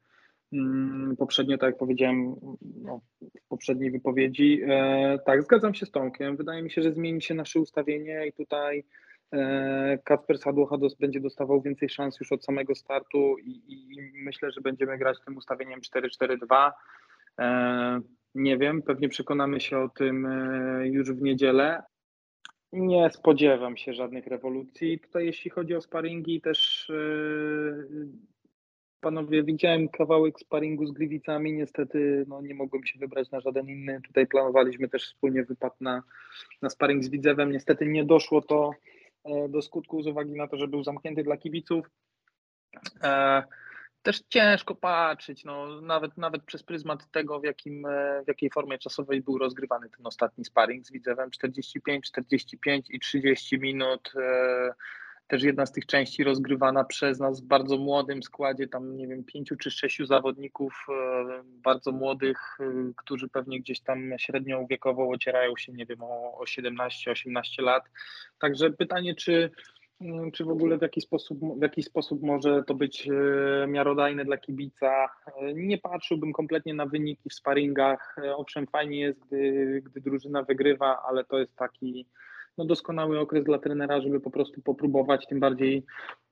poprzednio, 1.19 1.59
tak 1.59 1.66
jak 1.66 1.78
powiedziałem 1.78 2.37
no, 2.83 3.00
w 3.21 3.49
poprzedniej 3.49 3.90
wypowiedzi. 3.90 4.61
E, 4.69 5.19
tak, 5.26 5.42
zgadzam 5.42 5.75
się 5.75 5.87
z 5.87 5.90
Tomkiem. 5.90 6.37
Wydaje 6.37 6.62
mi 6.62 6.71
się, 6.71 6.83
że 6.83 6.92
zmieni 6.92 7.23
się 7.23 7.35
nasze 7.35 7.61
ustawienie 7.61 8.26
i 8.26 8.33
tutaj 8.33 8.85
e, 9.33 9.99
Kacper 10.04 10.38
Sadłochados 10.38 10.95
będzie 10.95 11.21
dostawał 11.21 11.62
więcej 11.62 11.88
szans 11.88 12.21
już 12.21 12.33
od 12.33 12.45
samego 12.45 12.75
startu 12.75 13.38
i, 13.38 13.50
i, 13.50 13.97
myślę, 14.25 14.50
że 14.50 14.61
będziemy 14.61 14.99
grać 14.99 15.16
tym 15.25 15.37
ustawieniem 15.37 15.80
4-4-2. 15.80 16.71
E, 17.40 18.00
nie 18.35 18.59
wiem, 18.59 18.83
pewnie 18.83 19.09
przekonamy 19.09 19.61
się 19.61 19.78
o 19.78 19.88
tym 19.88 20.26
e, 20.26 20.88
już 20.88 21.12
w 21.12 21.23
niedzielę, 21.23 21.83
nie 22.73 23.11
spodziewam 23.11 23.76
się 23.76 23.95
żadnych 23.95 24.26
rewolucji. 24.26 24.99
Tutaj 24.99 25.26
jeśli 25.26 25.50
chodzi 25.50 25.75
o 25.75 25.80
sparingi, 25.80 26.40
też 26.40 26.88
yy, 26.88 28.09
panowie, 29.00 29.42
widziałem 29.42 29.88
kawałek 29.88 30.40
sparingu 30.40 30.87
z 30.87 30.92
Gliwicami, 30.92 31.52
niestety 31.52 32.25
no, 32.28 32.42
nie 32.42 32.54
mogłem 32.54 32.87
się 32.87 32.99
wybrać 32.99 33.30
na 33.30 33.40
żaden 33.40 33.69
inny. 33.69 34.00
Tutaj 34.07 34.26
planowaliśmy 34.26 34.88
też 34.88 35.04
wspólnie 35.04 35.45
wypad 35.45 35.80
na, 35.80 36.02
na 36.62 36.71
sparing 36.71 37.04
z 37.04 37.09
Widzewem. 37.09 37.52
Niestety 37.52 37.87
nie 37.87 38.04
doszło 38.04 38.42
to 38.42 38.71
e, 39.25 39.49
do 39.49 39.62
skutku 39.62 40.02
z 40.02 40.07
uwagi 40.07 40.33
na 40.33 40.49
to, 40.49 40.57
że 40.57 40.69
był 40.69 40.85
zamknięty 40.85 41.23
dla 41.23 41.37
kibiców. 41.37 41.90
E, 43.02 43.42
też 44.02 44.23
ciężko 44.28 44.75
patrzeć, 44.75 45.45
no, 45.45 45.80
nawet, 45.80 46.16
nawet 46.16 46.42
przez 46.42 46.62
pryzmat 46.62 47.11
tego, 47.11 47.40
w, 47.40 47.45
jakim, 47.45 47.87
e, 47.87 48.23
w 48.25 48.28
jakiej 48.28 48.50
formie 48.50 48.78
czasowej 48.78 49.21
był 49.21 49.38
rozgrywany 49.38 49.90
ten 49.90 50.07
ostatni 50.07 50.45
sparring 50.45 50.87
z 50.87 50.92
Widzewem, 50.92 51.30
45, 51.30 52.07
45 52.07 52.87
i 52.90 53.00
30 53.00 53.59
minut, 53.59 54.12
też 55.31 55.43
jedna 55.43 55.67
z 55.67 55.73
tych 55.73 55.87
części 55.87 56.25
rozgrywana 56.25 56.85
przez 56.85 57.21
nas 57.21 57.41
w 57.41 57.45
bardzo 57.45 57.77
młodym 57.77 58.23
składzie, 58.23 58.69
tam 58.69 58.97
nie 58.97 59.09
wiem, 59.09 59.25
pięciu 59.25 59.57
czy 59.57 59.71
sześciu 59.71 60.07
zawodników 60.07 60.87
e, 60.89 61.43
bardzo 61.45 61.93
młodych, 61.93 62.39
e, 62.61 62.65
którzy 62.97 63.29
pewnie 63.29 63.61
gdzieś 63.61 63.81
tam 63.81 64.15
średnią 64.19 64.67
wiekową 64.67 65.11
ocierają 65.11 65.57
się, 65.57 65.73
nie 65.73 65.87
wiem, 65.87 66.03
o, 66.03 66.39
o 66.39 66.45
17-18 66.45 67.63
lat. 67.63 67.85
Także 68.39 68.71
pytanie, 68.71 69.15
czy 69.15 69.51
Mm, 70.01 70.31
czy 70.31 70.45
w 70.45 70.49
ogóle 70.49 70.79
w 70.79 70.83
jaki 70.83 71.01
sposób, 71.01 71.39
w 71.59 71.63
jaki 71.63 71.83
sposób 71.83 72.23
może 72.23 72.63
to 72.67 72.75
być 72.75 73.09
e, 73.09 73.67
miarodajne 73.67 74.25
dla 74.25 74.37
kibica. 74.37 75.09
Nie 75.55 75.79
patrzyłbym 75.79 76.33
kompletnie 76.33 76.75
na 76.75 76.87
wyniki 76.87 77.31
w 77.31 77.35
sparingach. 77.35 78.17
Owszem, 78.37 78.67
fajnie 78.67 79.01
jest, 79.01 79.27
gdy, 79.27 79.83
gdy 79.85 80.01
drużyna 80.01 80.43
wygrywa, 80.43 81.03
ale 81.09 81.25
to 81.25 81.39
jest 81.39 81.57
taki 81.57 82.07
no, 82.61 82.67
doskonały 82.67 83.21
okres 83.21 83.45
dla 83.45 83.59
trenera, 83.59 84.00
żeby 84.00 84.21
po 84.21 84.31
prostu 84.31 84.62
popróbować, 84.62 85.26
tym 85.26 85.40
bardziej, 85.40 85.85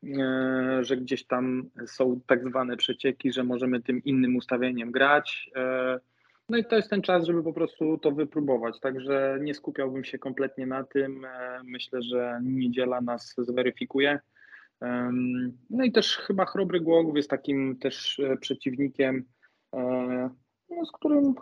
e, 0.05 0.79
że 0.81 0.97
gdzieś 0.97 1.25
tam 1.25 1.71
są 1.87 2.21
tak 2.27 2.49
zwane 2.49 2.77
przecieki, 2.77 3.33
że 3.33 3.45
możemy 3.45 3.83
tym 3.83 4.05
innym 4.05 4.37
ustawieniem 4.37 4.91
grać. 4.91 5.51
E, 5.57 6.01
no 6.49 6.57
i 6.59 6.65
to 6.65 6.77
jest 6.77 6.91
ten 6.91 7.03
czas, 7.03 7.25
żeby 7.25 7.43
po 7.43 7.53
prostu 7.53 7.99
to 7.99 8.13
wypróbować. 8.13 8.81
Także 8.81 9.39
nie 9.41 9.55
skupiałbym 9.55 10.05
się 10.05 10.19
kompletnie 10.19 10.67
na 10.67 10.85
tym. 10.85 11.25
E, 11.25 11.61
Myślę, 11.65 12.03
że 12.03 12.41
niedziela 12.43 13.01
nas 13.01 13.35
zweryfikuje. 13.39 14.19
No 15.71 15.85
i 15.85 15.93
też 15.93 16.17
chyba 16.17 16.45
Chrobry 16.45 16.81
Głogów 16.81 17.17
jest 17.17 17.31
takim 17.31 17.77
też 17.79 18.21
przeciwnikiem, 18.41 19.25
no, 20.71 20.87
z 20.87 20.93
którym 20.93 21.35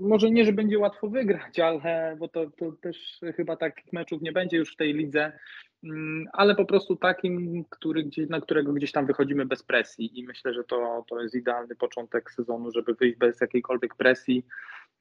może 0.00 0.30
nie, 0.30 0.44
że 0.44 0.52
będzie 0.52 0.78
łatwo 0.78 1.08
wygrać, 1.08 1.58
ale 1.58 2.16
bo 2.18 2.28
to, 2.28 2.50
to 2.50 2.72
też 2.72 3.20
chyba 3.36 3.56
takich 3.56 3.92
meczów 3.92 4.22
nie 4.22 4.32
będzie 4.32 4.56
już 4.56 4.72
w 4.72 4.76
tej 4.76 4.94
lidze, 4.94 5.32
mm, 5.84 6.28
ale 6.32 6.54
po 6.54 6.64
prostu 6.64 6.96
takim, 6.96 7.64
który, 7.70 8.10
na 8.28 8.40
którego 8.40 8.72
gdzieś 8.72 8.92
tam 8.92 9.06
wychodzimy 9.06 9.46
bez 9.46 9.62
presji 9.62 10.20
i 10.20 10.26
myślę, 10.26 10.54
że 10.54 10.64
to, 10.64 11.04
to 11.08 11.22
jest 11.22 11.34
idealny 11.34 11.76
początek 11.76 12.30
sezonu, 12.30 12.70
żeby 12.70 12.94
wyjść 12.94 13.18
bez 13.18 13.40
jakiejkolwiek 13.40 13.94
presji, 13.94 14.46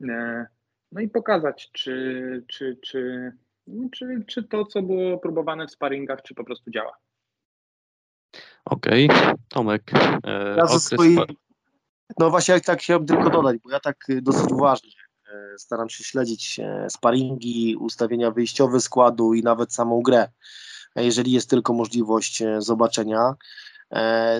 e, 0.10 0.46
no 0.92 1.02
i 1.02 1.10
pokazać, 1.10 1.70
czy, 1.72 2.44
czy, 2.48 2.78
czy, 2.82 3.32
no, 3.68 3.90
czy, 3.92 4.24
czy 4.28 4.44
to, 4.44 4.66
co 4.66 4.82
było 4.82 5.18
próbowane 5.18 5.68
w 5.68 5.72
sparingach, 5.72 6.22
czy 6.22 6.36
po 6.36 6.44
prostu 6.44 6.72
działa. 6.72 6.98
Okej, 8.66 9.10
Tomek. 9.50 9.82
e, 10.24 10.56
Ja 10.58 10.66
ze 10.66 10.80
swojej, 10.80 11.18
no 12.18 12.30
właśnie 12.30 12.54
jak 12.54 12.66
tak 12.66 12.80
chciałem 12.80 13.06
tylko 13.06 13.30
dodać, 13.30 13.58
bo 13.64 13.72
ja 13.72 13.80
tak 13.80 14.10
y, 14.10 14.22
dosyć 14.22 14.52
uważnie 14.52 14.92
e, 15.34 15.60
staram 15.60 15.90
się 15.90 16.04
śledzić 16.04 16.60
e, 16.60 16.90
sparingi, 16.90 17.76
ustawienia 17.80 18.32
wyjściowe 18.32 18.80
składu 18.82 19.34
i 19.34 19.44
nawet 19.44 19.74
samą 19.74 20.02
grę, 20.02 20.30
e, 20.96 21.06
jeżeli 21.06 21.32
jest 21.32 21.50
tylko 21.50 21.74
możliwość 21.74 22.42
e, 22.42 22.62
zobaczenia. 22.62 23.36
E, 23.94 24.40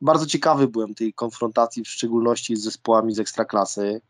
Bardzo 0.00 0.26
ciekawy 0.26 0.68
byłem 0.68 0.94
tej 0.94 1.12
konfrontacji, 1.12 1.84
w 1.84 1.88
szczególności 1.88 2.56
z 2.56 2.64
zespołami 2.64 3.14
z 3.14 3.18
Ekstraklasy, 3.18 4.00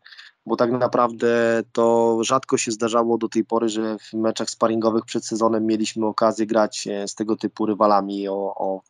bo 0.45 0.55
tak 0.55 0.71
naprawdę 0.71 1.63
to 1.71 2.17
rzadko 2.21 2.57
się 2.57 2.71
zdarzało 2.71 3.17
do 3.17 3.29
tej 3.29 3.45
pory, 3.45 3.69
że 3.69 3.97
w 3.99 4.13
meczach 4.13 4.49
sparingowych 4.49 5.05
przed 5.05 5.25
sezonem 5.25 5.65
mieliśmy 5.65 6.05
okazję 6.05 6.45
grać 6.45 6.87
e, 6.87 7.07
z 7.07 7.15
tego 7.15 7.35
typu 7.35 7.65
rywalami 7.65 8.27
o, 8.27 8.53
o, 8.55 8.81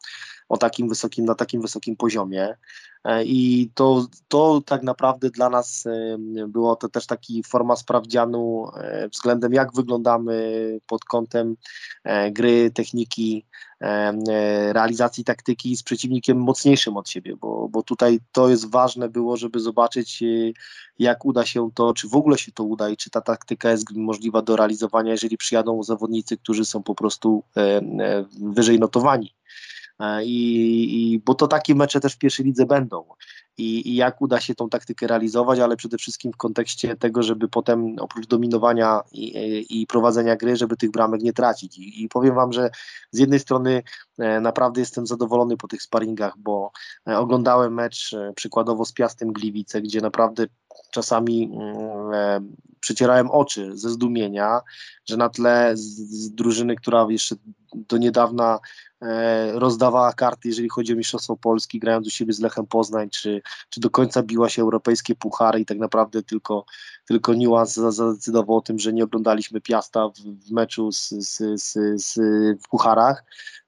o 0.50 0.58
takim 0.58 0.90
wysokim, 0.90 1.26
na 1.26 1.36
takim 1.36 1.62
wysokim 1.62 1.96
poziomie. 1.96 2.56
E, 3.06 3.24
I 3.24 3.70
to, 3.74 4.08
to 4.28 4.62
tak 4.66 4.84
naprawdę 4.84 5.30
dla 5.30 5.50
nas 5.50 5.84
było 6.48 6.76
to 6.76 6.90
też 6.90 7.06
taki 7.06 7.44
forma 7.44 7.76
sprawdzianu 7.76 8.68
e, 8.78 9.10
względem 9.10 9.54
jak 9.54 9.74
wyglądamy 9.74 10.80
pod 10.88 11.06
kątem 11.06 11.56
e, 12.04 12.32
gry, 12.32 12.72
techniki, 12.72 13.46
realizacji 14.72 15.24
taktyki 15.24 15.78
z 15.78 15.84
przeciwnikiem 15.84 16.38
mocniejszym 16.38 16.98
od 16.98 17.10
siebie, 17.10 17.36
bo, 17.36 17.70
bo 17.70 17.84
tutaj 17.84 18.20
to 18.32 18.50
jest 18.50 18.72
ważne 18.72 19.10
było, 19.10 19.38
żeby 19.38 19.60
zobaczyć 19.60 20.24
jak 21.00 21.26
uda 21.26 21.46
się 21.46 21.70
to, 21.74 21.94
czy 21.94 22.08
w 22.08 22.16
ogóle 22.16 22.38
się 22.38 22.52
to 22.52 22.64
uda 22.64 22.90
i 22.90 22.98
czy 22.98 23.10
ta 23.10 23.22
taktyka 23.22 23.72
jest 23.72 23.92
możliwa 23.96 24.42
do 24.42 24.56
realizowania, 24.56 25.12
jeżeli 25.12 25.38
przyjadą 25.38 25.84
zawodnicy, 25.84 26.38
którzy 26.38 26.66
są 26.66 26.84
po 26.84 26.96
prostu 26.96 27.44
wyżej 28.42 28.80
notowani. 28.80 29.34
E, 30.00 30.26
I, 30.26 31.14
i, 31.14 31.20
bo 31.20 31.36
to 31.36 31.48
takie 31.48 31.76
mecze 31.76 32.00
też 32.00 32.14
w 32.14 32.18
pierwszej 32.18 32.46
lidze 32.46 32.66
będą. 32.66 33.04
I, 33.58 33.90
I 33.90 33.96
jak 33.96 34.22
uda 34.22 34.40
się 34.40 34.56
tą 34.56 34.70
taktykę 34.70 35.08
realizować, 35.08 35.60
ale 35.60 35.78
przede 35.78 35.98
wszystkim 35.98 36.32
w 36.32 36.38
kontekście 36.38 36.96
tego, 36.96 37.24
żeby 37.24 37.48
potem 37.48 37.96
oprócz 38.00 38.28
dominowania 38.28 39.02
i, 39.12 39.38
i 39.70 39.86
i 39.86 39.88
prowadzenia 39.88 40.36
gry, 40.36 40.56
żeby 40.56 40.78
tych 40.78 40.92
bramek 40.92 41.22
nie 41.22 41.34
tracić. 41.34 41.78
I, 41.78 42.10
powiem 42.10 42.36
Wam, 42.36 42.54
że 42.54 42.70
z 43.12 43.20
jednej 43.20 43.40
strony 43.40 43.84
e, 44.20 44.40
naprawdę 44.40 44.82
jestem 44.82 45.08
zadowolony 45.08 45.58
po 45.58 45.68
tych 45.68 45.82
sparingach, 45.82 46.34
bo 46.38 46.72
e, 47.08 47.18
oglądałem 47.18 47.74
mecz 47.74 48.14
e, 48.14 48.34
przykładowo 48.34 48.86
z 48.86 48.94
Piastem 48.94 49.34
Gliwice, 49.34 49.82
gdzie 49.82 50.02
naprawdę 50.02 50.46
czasami 50.92 51.44
mm, 51.44 52.14
e, 52.14 52.42
przecierałem 52.80 53.32
oczy 53.32 53.78
ze 53.78 53.90
zdumienia, 53.90 54.62
że 55.06 55.18
na 55.18 55.30
tle 55.30 55.72
z, 55.78 55.82
z 55.98 56.32
drużyny, 56.32 56.76
która 56.76 57.08
jeszcze 57.10 57.36
do 57.76 57.98
niedawna 57.98 58.60
e, 59.02 59.52
rozdawała 59.60 60.14
karty, 60.14 60.48
jeżeli 60.48 60.70
chodzi 60.70 60.94
o 60.94 60.96
Mistrzostwo 60.96 61.38
Polski, 61.38 61.80
grając 61.80 62.08
u 62.08 62.10
siebie 62.10 62.34
z 62.34 62.40
Lechem 62.40 62.68
Poznań, 62.68 63.10
czy, 63.10 63.42
czy 63.70 63.80
do 63.80 63.90
końca 63.90 64.24
biła 64.24 64.50
się 64.50 64.62
europejskie 64.62 65.16
puchary 65.16 65.60
i 65.60 65.66
tak 65.66 65.78
naprawdę 65.78 66.24
tylko, 66.24 66.66
tylko 67.06 67.34
niuans 67.34 67.74
za- 67.74 67.92
zadecydował 67.92 68.58
o 68.58 68.62
tym, 68.62 68.80
że 68.80 68.94
nie 68.94 69.04
oglądaliśmy 69.04 69.62
Piasta 69.62 70.10
w, 70.10 70.14
w 70.48 70.52
meczu 70.52 70.92
z, 70.92 71.10
z, 71.10 71.62
z, 71.62 72.02
z, 72.04 72.20
w 72.64 72.70
pucharach, 72.70 73.24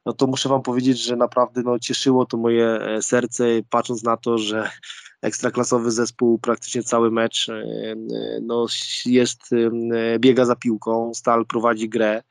no 0.08 0.14
to 0.14 0.28
muszę 0.28 0.50
wam 0.50 0.62
powiedzieć, 0.62 1.04
że 1.04 1.16
naprawdę 1.16 1.62
no, 1.64 1.80
cieszyło 1.80 2.26
to 2.26 2.38
moje 2.38 2.68
e, 2.68 3.02
serce, 3.02 3.46
patrząc 3.70 4.04
na 4.04 4.18
to, 4.18 4.38
że 4.38 4.70
ekstraklasowy 5.22 5.92
zespół 5.92 6.40
praktycznie 6.40 6.84
cały 6.84 7.12
mecz 7.12 7.50
e, 7.50 7.54
e, 7.54 7.96
no, 8.42 8.66
jest, 9.06 9.42
biega 10.20 10.46
za 10.46 10.56
piłką, 10.56 11.12
Stal 11.14 11.46
prowadzi 11.46 11.90
grę 11.90 12.24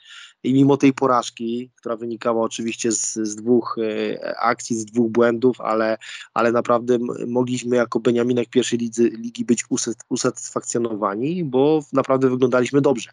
i 0.42 0.54
mimo 0.54 0.76
tej 0.76 0.92
porażki, 0.92 1.70
która 1.76 1.96
wynikała 1.96 2.42
oczywiście 2.42 2.92
z, 2.92 3.14
z 3.14 3.36
dwóch 3.36 3.76
akcji, 4.40 4.76
z 4.76 4.84
dwóch 4.84 5.12
błędów, 5.12 5.60
ale, 5.60 5.98
ale 6.34 6.52
naprawdę 6.52 6.98
mogliśmy 7.26 7.76
jako 7.76 8.00
Beniaminek 8.00 8.48
pierwszej 8.48 8.78
ligi 8.98 9.44
być 9.44 9.64
usat, 9.68 9.96
usatysfakcjonowani, 10.08 11.44
bo 11.44 11.80
naprawdę 11.92 12.30
wyglądaliśmy 12.30 12.80
dobrze. 12.80 13.10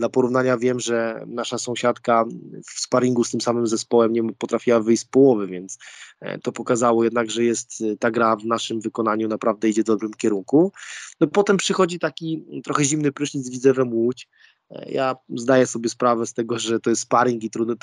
Dla 0.00 0.08
porównania 0.08 0.58
wiem, 0.58 0.80
że 0.80 1.24
nasza 1.26 1.58
sąsiadka 1.58 2.24
w 2.64 2.80
sparingu 2.80 3.24
z 3.24 3.30
tym 3.30 3.40
samym 3.40 3.66
zespołem 3.66 4.12
nie 4.12 4.32
potrafiła 4.32 4.80
wyjść 4.80 5.02
z 5.02 5.04
połowy, 5.04 5.46
więc 5.46 5.78
e, 6.20 6.38
to 6.38 6.52
pokazało 6.52 7.04
jednak, 7.04 7.30
że 7.30 7.44
jest 7.44 7.82
e, 7.82 7.96
ta 7.96 8.10
gra 8.10 8.36
w 8.36 8.44
naszym 8.44 8.80
wykonaniu 8.80 9.28
naprawdę 9.28 9.68
idzie 9.68 9.82
w 9.82 9.84
dobrym 9.84 10.14
kierunku. 10.14 10.72
No 11.20 11.26
potem 11.26 11.56
przychodzi 11.56 11.98
taki 11.98 12.44
trochę 12.64 12.84
zimny 12.84 13.12
prysznic 13.12 13.50
Widzewem 13.50 13.92
Łódź. 13.92 14.28
E, 14.70 14.92
ja 14.92 15.16
zdaję 15.28 15.66
sobie 15.66 15.88
sprawę 15.88 16.26
z 16.26 16.34
tego, 16.34 16.58
że 16.58 16.80
to 16.80 16.90
jest 16.90 17.02
sparring 17.02 17.44
i 17.44 17.50
trudno, 17.50 17.74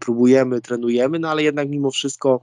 próbujemy, 0.00 0.60
trenujemy, 0.60 1.18
no 1.18 1.30
ale 1.30 1.42
jednak 1.42 1.68
mimo 1.68 1.90
wszystko 1.90 2.40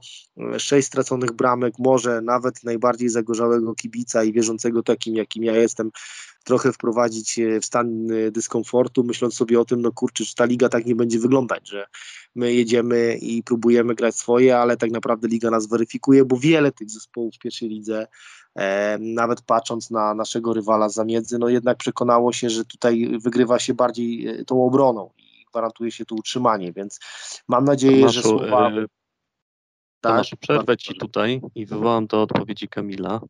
sześć 0.58 0.88
straconych 0.88 1.32
bramek 1.32 1.74
może 1.78 2.20
nawet 2.20 2.64
najbardziej 2.64 3.08
zagorzałego 3.08 3.74
kibica 3.74 4.24
i 4.24 4.32
wierzącego 4.32 4.82
takim, 4.82 5.16
jakim 5.16 5.44
ja 5.44 5.56
jestem, 5.56 5.90
trochę 6.46 6.72
wprowadzić 6.72 7.40
w 7.62 7.64
stan 7.64 8.10
e, 8.10 8.30
dyskomfortu, 8.30 9.04
myśląc 9.04 9.34
sobie 9.34 9.60
o 9.60 9.64
tym, 9.64 9.82
no 9.82 9.92
kurczę, 9.92 10.24
czy 10.24 10.34
ta 10.34 10.44
liga 10.44 10.68
tak 10.68 10.86
nie 10.86 10.94
będzie 10.94 11.18
wyglądać, 11.18 11.68
że 11.68 11.86
my 12.34 12.54
jedziemy 12.54 13.18
i 13.20 13.42
próbujemy 13.42 13.94
grać 13.94 14.16
swoje, 14.16 14.58
ale 14.58 14.76
tak 14.76 14.90
naprawdę 14.90 15.28
liga 15.28 15.50
nas 15.50 15.68
weryfikuje, 15.68 16.24
bo 16.24 16.36
wiele 16.36 16.72
tych 16.72 16.90
zespołów 16.90 17.34
w 17.34 17.38
pierwszej 17.38 17.68
lidze, 17.68 18.06
e, 18.54 18.98
nawet 18.98 19.42
patrząc 19.42 19.90
na 19.90 20.14
naszego 20.14 20.52
rywala 20.52 20.88
zamiedzy, 20.88 21.38
no 21.38 21.48
jednak 21.48 21.78
przekonało 21.78 22.32
się, 22.32 22.50
że 22.50 22.64
tutaj 22.64 23.18
wygrywa 23.22 23.58
się 23.58 23.74
bardziej 23.74 24.28
e, 24.28 24.44
tą 24.44 24.64
obroną 24.64 25.10
i 25.18 25.44
gwarantuje 25.50 25.90
się 25.90 26.04
tu 26.04 26.14
utrzymanie, 26.14 26.72
więc 26.72 27.00
mam 27.48 27.64
nadzieję, 27.64 27.98
Tomaszu, 28.00 28.14
że 28.14 28.22
słowa... 28.22 28.70
E, 28.70 28.86
tak, 30.00 30.12
Tomaszu, 30.12 30.36
przerwę 30.36 30.76
Ci 30.76 30.94
tutaj 30.94 31.40
i 31.54 31.66
wywołam 31.66 32.06
do 32.06 32.22
odpowiedzi 32.22 32.68
Kamila. 32.68 33.20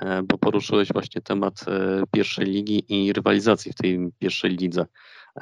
E, 0.00 0.22
bo 0.22 0.38
poruszyłeś 0.38 0.92
właśnie 0.92 1.22
temat 1.22 1.64
e, 1.68 2.02
pierwszej 2.14 2.44
ligi 2.46 2.84
i 2.88 3.12
rywalizacji 3.12 3.72
w 3.72 3.74
tej 3.74 4.10
pierwszej 4.18 4.50
lidze. 4.50 4.86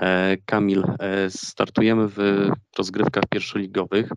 E, 0.01 0.37
Kamil, 0.47 0.85
startujemy 1.29 2.09
w 2.09 2.49
rozgrywkach 2.79 3.25
pierwszoligowych. 3.31 4.09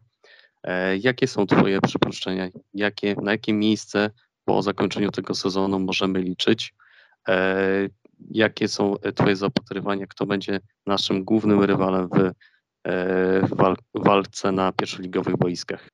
Jakie 1.00 1.28
są 1.28 1.46
Twoje 1.46 1.82
przypuszczenia? 1.82 2.50
Jakie, 2.74 3.16
na 3.22 3.32
jakie 3.32 3.54
miejsce 3.54 4.12
po 4.46 4.62
zakończeniu 4.62 5.12
tego 5.12 5.36
sezonu 5.36 5.80
możemy 5.80 6.22
liczyć? 6.22 6.74
Jakie 8.32 8.68
są 8.68 8.96
Twoje 9.16 9.36
zapatrywania? 9.36 10.08
Kto 10.08 10.26
będzie 10.26 10.60
naszym 10.86 11.24
głównym 11.24 11.64
rywalem 11.64 12.10
w, 12.10 12.32
walce 13.96 14.52
na 14.52 14.72
pierwszoligowych 14.72 15.38
boiskach? 15.38 15.90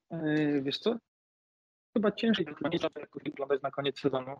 Wiesz 0.62 0.78
co, 0.78 0.98
chyba 1.94 2.12
ciężej 2.12 2.46
to 2.46 3.00
jakoś 3.00 3.24
wyglądać 3.24 3.62
na 3.62 3.72
koniec 3.72 4.00
sezonu. 4.00 4.36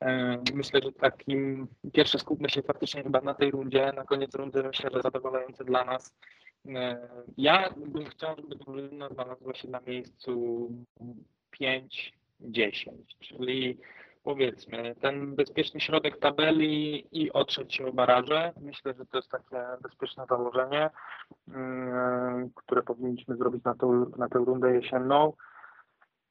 E, 0.00 0.38
myślę, 0.54 0.80
że 0.84 0.92
takim 0.92 1.68
pierwsze 1.92 2.18
skupmy 2.18 2.50
się 2.50 2.62
faktycznie 2.62 3.02
chyba 3.02 3.20
na 3.20 3.34
tej 3.34 3.50
rundzie. 3.50 3.92
Na 3.96 4.04
koniec 4.04 4.34
rundy 4.34 4.62
myślę, 4.62 4.90
że 4.94 5.02
zadowalające 5.02 5.64
dla 5.64 5.84
nas. 5.84 6.16
E, 6.68 7.08
ja 7.36 7.70
bym 7.76 8.04
chciał, 8.04 8.36
żeby 8.36 8.56
drużyna 8.56 9.08
znalazła 9.08 9.54
się 9.54 9.68
na 9.68 9.80
miejscu 9.80 10.70
5-10, 11.60 11.82
czyli 13.20 13.78
powiedzmy 14.22 14.94
ten 15.00 15.34
bezpieczny 15.34 15.80
środek 15.80 16.18
tabeli 16.18 17.06
i 17.12 17.32
otrzeć 17.32 17.74
się 17.74 17.86
o 17.86 17.92
baraże. 17.92 18.52
Myślę, 18.60 18.94
że 18.98 19.06
to 19.06 19.18
jest 19.18 19.30
takie 19.30 19.62
bezpieczne 19.82 20.26
założenie, 20.28 20.90
e, 21.48 22.48
które 22.54 22.82
powinniśmy 22.82 23.36
zrobić 23.36 23.64
na, 23.64 23.74
tą, 23.74 24.10
na 24.16 24.28
tę 24.28 24.38
rundę 24.38 24.74
jesienną. 24.74 25.32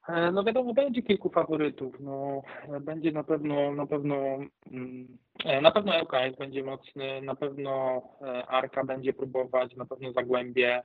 E, 0.08 0.32
no 0.32 0.44
wiadomo, 0.44 0.74
będzie 0.74 1.02
kilku 1.02 1.30
faworytów. 1.30 2.00
No, 2.00 2.42
będzie 2.82 3.12
na 3.12 3.24
pewno, 3.24 3.74
na 3.74 3.86
pewno, 3.86 4.16
mm, 4.72 5.18
e, 5.46 5.62
na 5.62 5.72
pewno 5.72 5.94
LKS 5.96 6.38
będzie 6.38 6.64
mocny, 6.64 7.22
na 7.22 7.36
pewno 7.36 8.02
e, 8.22 8.46
Arka 8.48 8.84
będzie 8.84 9.14
próbować, 9.14 9.76
na 9.76 9.86
pewno 9.86 10.12
Zagłębie, 10.12 10.84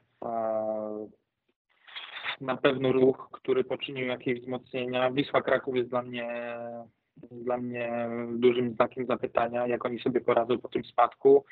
na 2.41 2.57
pewno 2.57 2.93
Ruch, 2.93 3.29
który 3.33 3.65
poczynił 3.65 4.07
jakieś 4.07 4.41
wzmocnienia. 4.41 5.11
Wisła 5.11 5.43
Kraków 5.43 5.77
jest 5.77 5.91
dla 5.91 6.03
mnie, 6.03 6.29
dla 7.31 7.59
mnie 7.59 8.09
dużym 8.33 8.75
znakiem 8.75 9.07
zapytania, 9.07 9.67
jak 9.67 9.85
oni 9.85 10.01
sobie 10.01 10.21
poradzą 10.21 10.59
po 10.59 10.69
tym 10.69 10.85
spadku 10.85 11.45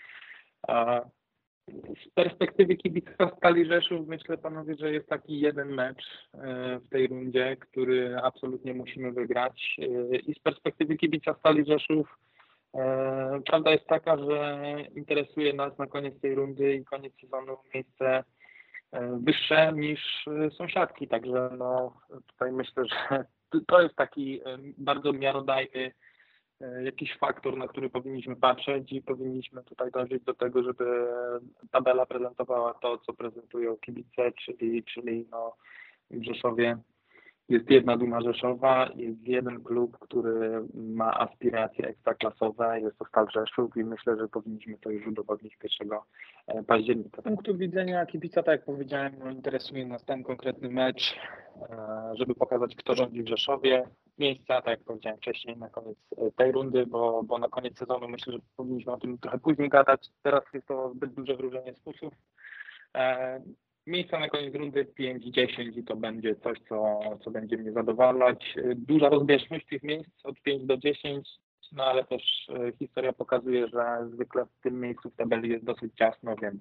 z 2.07 2.15
perspektywy 2.15 2.77
kibica 2.77 3.31
Stali 3.37 3.67
Rzeszów 3.67 4.07
myślę 4.09 4.39
panowie, 4.39 4.77
że 4.77 4.93
jest 4.93 5.09
taki 5.09 5.41
jeden 5.41 5.75
mecz 5.75 6.29
e, 6.35 6.79
w 6.79 6.89
tej 6.89 7.07
rundzie, 7.07 7.57
który 7.57 8.17
absolutnie 8.23 8.75
musimy 8.75 9.13
wygrać. 9.13 9.77
E, 10.13 10.17
i 10.17 10.35
z 10.35 10.39
perspektywy 10.39 10.97
kibica 10.97 11.35
Stali 11.35 11.67
Rzeszów 11.67 12.19
e, 12.75 13.41
prawda 13.47 13.71
jest 13.71 13.87
taka, 13.87 14.17
że 14.19 14.65
interesuje 14.97 15.53
nas 15.53 15.79
na 15.79 15.87
koniec 15.87 16.21
tej 16.21 16.35
rundy 16.35 16.75
i 16.75 16.85
koniec 16.85 17.13
sezonu 17.21 17.57
miejsce 17.75 18.25
wyższe 19.21 19.73
niż 19.73 20.27
sąsiadki, 20.57 21.09
także 21.09 21.51
no 21.59 22.01
tutaj 22.27 22.53
myślę, 22.53 22.85
że 22.87 23.25
to 23.69 23.83
jest 23.83 23.95
taki 23.95 24.41
bardzo 24.79 25.13
miarodajny 25.13 25.93
jakiś 26.85 27.19
faktor, 27.19 27.57
na 27.57 27.69
który 27.69 27.91
powinniśmy 27.91 28.37
patrzeć 28.37 28.93
i 28.93 29.03
powinniśmy 29.03 29.63
tutaj 29.63 29.91
dążyć 29.91 30.25
do 30.25 30.35
tego, 30.35 30.63
żeby 30.63 31.07
tabela 31.71 32.07
prezentowała 32.07 32.75
to, 32.75 32.99
co 32.99 33.13
prezentują 33.13 33.77
kibice, 33.77 34.33
czyli, 34.33 34.85
czyli 34.85 35.27
no 35.31 35.57
w 36.11 36.25
Rzeszowie 36.25 36.79
jest 37.49 37.71
jedna 37.71 37.97
Duma 37.97 38.21
Rzeszowa, 38.21 38.89
jest 38.97 39.29
jeden 39.29 39.63
klub, 39.63 39.99
który 39.99 40.65
ma 40.75 41.21
aspiracje 41.21 41.89
ekstraklasowe, 41.89 42.81
jest 42.81 42.99
to 42.99 43.05
Stal 43.05 43.27
Rzeszów 43.35 43.77
i 43.77 43.85
myślę, 43.85 44.17
że 44.17 44.29
powinniśmy 44.29 44.79
to 44.79 44.91
już 44.91 45.07
udowodnić 45.07 45.57
1 45.81 45.99
e, 46.47 46.63
października. 46.63 47.23
Z 47.23 47.25
punktu 47.25 47.57
widzenia 47.57 48.07
kibica, 48.07 48.43
tak 48.43 48.53
jak 48.53 48.65
powiedziałem, 48.65 49.13
no, 49.19 49.31
interesuje 49.31 49.87
nas 49.87 50.05
ten 50.05 50.23
konkretny 50.23 50.71
mecz, 50.71 51.17
e, 51.71 52.13
żeby 52.15 52.35
pokazać, 52.35 52.77
kto 52.77 52.95
rządzi 52.95 53.23
w 53.23 53.29
Rzeszowie. 53.29 53.89
Miejsca, 54.19 54.63
tak 54.63 54.67
jak 54.67 54.85
powiedziałem 54.85 55.19
wcześniej, 55.19 55.57
na 55.57 55.69
koniec 55.69 55.99
e, 56.19 56.31
tej 56.33 56.53
rundy, 56.53 56.87
bo, 56.87 57.23
bo 57.23 57.39
na 57.39 57.49
koniec 57.49 57.79
sezonu 57.79 58.09
myślę, 58.09 58.33
że 58.33 58.39
powinniśmy 58.57 58.93
o 58.93 58.97
tym 58.97 59.19
trochę 59.19 59.39
później 59.39 59.69
gadać. 59.69 60.09
Teraz 60.23 60.43
jest 60.55 60.67
to 60.67 60.91
zbyt 60.95 61.15
duże 61.15 61.37
wróżenie 61.37 61.75
z. 61.75 61.83
Miejsca 63.87 64.19
na 64.19 64.29
koniec 64.29 64.55
rundy 64.55 64.85
5-10 64.85 65.79
i 65.79 65.85
to 65.85 65.97
będzie 65.97 66.35
coś, 66.35 66.59
co, 66.69 67.01
co 67.25 67.31
będzie 67.31 67.57
mnie 67.57 67.73
zadowalać. 67.73 68.55
Duża 68.77 69.09
rozbieżność 69.09 69.67
tych 69.67 69.83
miejsc 69.83 70.11
od 70.25 70.41
5 70.41 70.65
do 70.65 70.77
10, 70.77 71.29
no 71.73 71.85
ale 71.85 72.05
też 72.05 72.23
e, 72.49 72.73
historia 72.79 73.13
pokazuje, 73.13 73.69
że 73.69 74.09
zwykle 74.13 74.47
w 74.47 74.63
tym 74.63 74.81
miejscu 74.81 75.11
w 75.11 75.17
tabeli 75.17 75.51
jest 75.51 75.65
dosyć 75.65 75.95
ciasno, 75.95 76.37
więc 76.43 76.57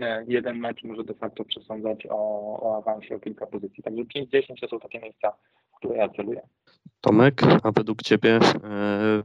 e, 0.00 0.24
jeden 0.28 0.58
mecz 0.58 0.84
może 0.84 1.04
de 1.04 1.14
facto 1.14 1.44
przesądzać 1.44 2.06
o, 2.10 2.16
o 2.60 2.76
awansie 2.76 3.16
o 3.16 3.20
kilka 3.20 3.46
pozycji. 3.46 3.82
Także 3.82 4.02
5-10 4.02 4.60
to 4.60 4.68
są 4.68 4.80
takie 4.80 5.00
miejsca, 5.00 5.32
w 5.72 5.76
które 5.76 5.96
ja 5.96 6.08
celuję. 6.08 6.40
Tomek, 7.00 7.42
a 7.62 7.72
według 7.72 8.02
Ciebie 8.02 8.38
e, 8.64 9.22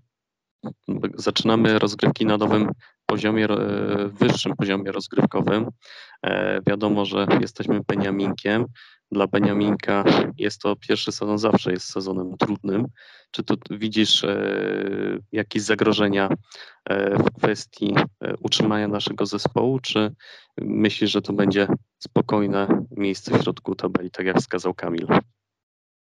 zaczynamy 1.15 1.79
rozgrywki 1.79 2.25
na 2.25 2.37
nowym 2.37 2.71
poziomie, 3.05 3.45
e, 3.45 4.07
wyższym 4.07 4.55
poziomie 4.55 4.91
rozgrywkowym. 4.91 5.67
E, 6.23 6.61
wiadomo, 6.67 7.05
że 7.05 7.27
jesteśmy 7.41 7.81
Beniaminkiem. 7.87 8.65
Dla 9.11 9.27
Beniaminka 9.27 10.03
jest 10.37 10.61
to 10.61 10.75
pierwszy 10.75 11.11
sezon, 11.11 11.37
zawsze 11.37 11.71
jest 11.71 11.91
sezonem 11.91 12.37
trudnym. 12.37 12.85
Czy 13.31 13.43
tu 13.43 13.55
widzisz 13.69 14.23
e, 14.23 14.37
jakieś 15.31 15.61
zagrożenia 15.61 16.29
w 17.19 17.31
kwestii 17.37 17.95
utrzymania 18.39 18.87
naszego 18.87 19.25
zespołu, 19.25 19.79
czy 19.79 20.11
myślisz, 20.57 21.11
że 21.11 21.21
to 21.21 21.33
będzie 21.33 21.67
spokojne 21.99 22.85
miejsce 22.97 23.37
w 23.37 23.41
środku 23.41 23.75
tabeli, 23.75 24.11
tak 24.11 24.25
jak 24.25 24.37
wskazał 24.37 24.73
Kamil? 24.73 25.07